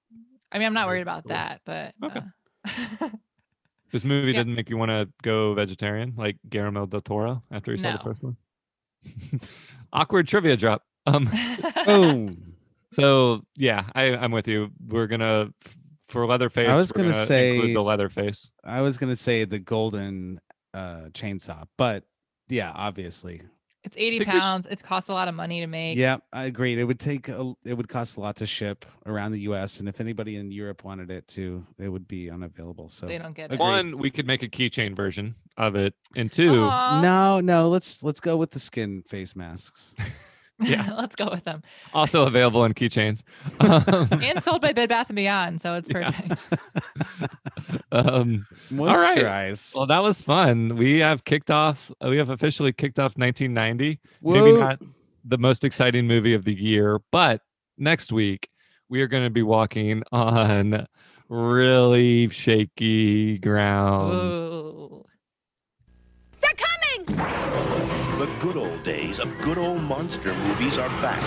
[0.52, 1.12] I mean, I'm not worried Cool.
[1.14, 2.20] about that, but Okay.
[3.00, 3.08] uh,
[3.92, 4.38] this movie Yeah.
[4.38, 7.98] didn't make you want to go vegetarian like Guillermo del Toro after you saw the
[7.98, 8.36] first one.
[9.92, 10.82] Awkward trivia drop.
[11.06, 11.30] Um,
[11.84, 12.54] Boom.
[12.92, 14.70] so yeah, I, I'm with you.
[14.86, 15.52] We're gonna
[16.08, 16.68] for Leatherface.
[16.68, 18.50] I was we're gonna say- the Leatherface.
[18.64, 20.40] I was gonna say the golden
[20.74, 22.04] uh chainsaw, but
[22.48, 23.42] yeah, obviously.
[23.86, 24.66] It's 80 Think sh- pounds.
[24.66, 25.96] It costs a lot of money to make.
[25.96, 26.78] Yeah, I agreed.
[26.78, 29.88] It would take a, it would cost a lot to ship around the US and
[29.88, 32.88] if anybody in Europe wanted it too, it would be unavailable.
[32.88, 33.58] So they don't get it.
[33.58, 37.00] One, we could make a keychain version of it, and two, Aw.
[37.00, 39.94] No, no, let's let's go with the skin face masks.
[40.58, 40.94] Yeah.
[40.98, 41.62] let's go with them.
[41.92, 43.22] also available in keychains.
[43.60, 46.10] Um, And sold by Bed Bath and Beyond, so it's Yeah.
[46.10, 46.46] perfect.
[47.92, 49.18] um, right.
[49.18, 49.74] Moisturize.
[49.76, 50.76] well, that was fun.
[50.76, 51.90] We have kicked off.
[52.04, 54.00] uh, We have officially kicked off 1990.
[54.20, 54.32] Whoa.
[54.34, 54.80] Maybe not
[55.24, 57.42] the most exciting movie of the year, but
[57.78, 58.48] next week
[58.88, 60.86] we are going to be walking on
[61.28, 64.14] really shaky ground.
[64.14, 65.04] Ooh.
[66.40, 66.52] They're
[67.06, 67.66] coming!
[68.18, 71.22] The good old days of good old monster movies are back.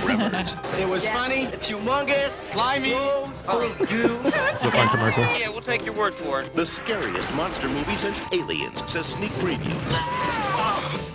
[0.00, 1.44] Tremors, It was funny.
[1.44, 2.30] It's humongous.
[2.42, 2.90] Slimy.
[2.90, 4.18] full of goo.
[4.22, 5.22] The fun commercial.
[5.24, 6.54] Yeah, we'll take your word for it.
[6.56, 9.92] the scariest monster movie since Aliens, says sneak previews.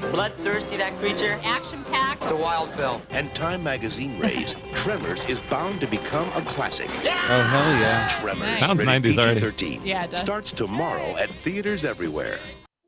[0.12, 1.40] Bloodthirsty, that creature.
[1.44, 2.22] Action packed.
[2.22, 3.02] It's a wild film.
[3.10, 6.90] And Time magazine raves Tremors is bound to become a classic.
[7.04, 7.20] Yeah!
[7.30, 8.08] Oh hell yeah.
[8.22, 8.60] Tremors, Nice.
[8.62, 9.40] Sounds 90s already.
[9.42, 10.20] PG-13, Yeah, it does.
[10.20, 12.40] starts tomorrow at theaters everywhere.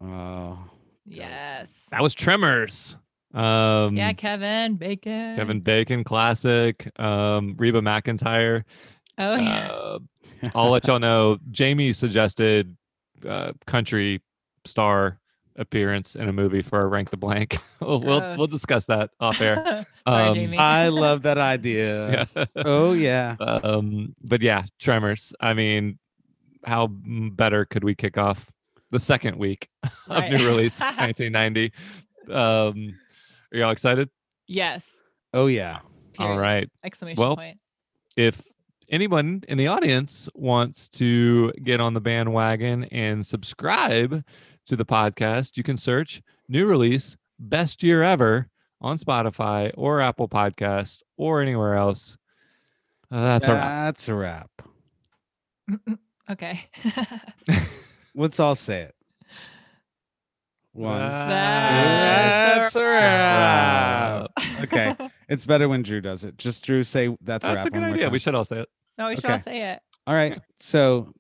[0.02, 0.58] Oh.
[1.10, 1.88] Yes.
[1.92, 2.98] That was Tremors.
[3.34, 5.36] Um, Yeah, Kevin Bacon.
[5.36, 6.90] Kevin Bacon classic.
[7.00, 8.64] Um, Reba McEntire.
[9.18, 9.68] Oh yeah.
[9.70, 10.00] Uh,
[10.56, 11.38] I'll let y'all know.
[11.52, 12.76] Jamie suggested
[13.28, 14.22] uh, country
[14.66, 15.20] star
[15.58, 17.58] appearance in a movie for a rank the blank.
[17.82, 19.86] we'll, we'll we'll discuss that off air.
[20.08, 20.58] Sorry, um, Jamie.
[20.58, 22.28] I love that idea.
[22.36, 22.46] Yeah.
[22.56, 23.36] Oh yeah.
[23.40, 25.34] um, but yeah, Tremors.
[25.42, 26.00] I mean,
[26.66, 28.50] how better could we kick off
[28.92, 29.70] the second week
[30.08, 31.72] of new release 1990?
[32.32, 32.96] Um,
[33.54, 34.10] are y'all excited?
[34.48, 34.86] yes.
[35.34, 35.80] Oh yeah.
[36.18, 36.40] All Period.
[36.42, 36.70] right.
[36.84, 37.60] Exclamation Well, point.
[38.18, 38.42] if
[38.90, 44.24] anyone in the audience wants to get on the bandwagon and subscribe
[44.66, 48.50] to the podcast, you can search new release best year ever
[48.82, 52.18] on Spotify or Apple Podcast or anywhere else.
[53.12, 53.64] Uh, that's a wrap.
[53.86, 54.52] That's a wrap.
[56.32, 56.70] Okay.
[58.20, 58.96] Let's all say it.
[60.74, 61.00] One.
[61.00, 64.32] That's That's a wrap.
[64.64, 64.96] Okay.
[65.30, 66.40] It's better when Drew does it.
[66.40, 68.10] Just Drew say that's, a That's a good one more idea.
[68.10, 68.70] We should all say it.
[68.98, 69.80] no, we should all say it.
[70.08, 70.42] All right.
[70.58, 71.14] So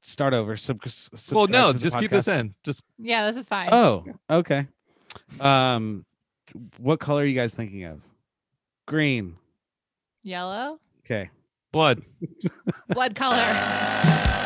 [0.00, 0.56] start over.
[0.56, 2.54] Sub- s- Well, no, to the just keep this in.
[2.64, 3.68] Just Yeah, this is fine.
[3.70, 4.66] Oh, okay.
[5.38, 6.04] Um,
[6.78, 8.00] what color are you guys thinking of?
[8.88, 9.36] Green.
[10.24, 10.80] Yellow.
[11.04, 11.30] Okay.
[11.70, 12.02] blood.
[12.88, 13.36] Blood color.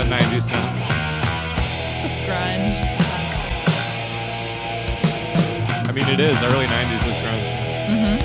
[0.00, 0.76] a 90s sound.
[2.24, 2.78] Grunge.
[5.88, 6.36] I mean, it is.
[6.42, 7.48] Early 90s is grunge.
[7.90, 8.20] Mm-hmm.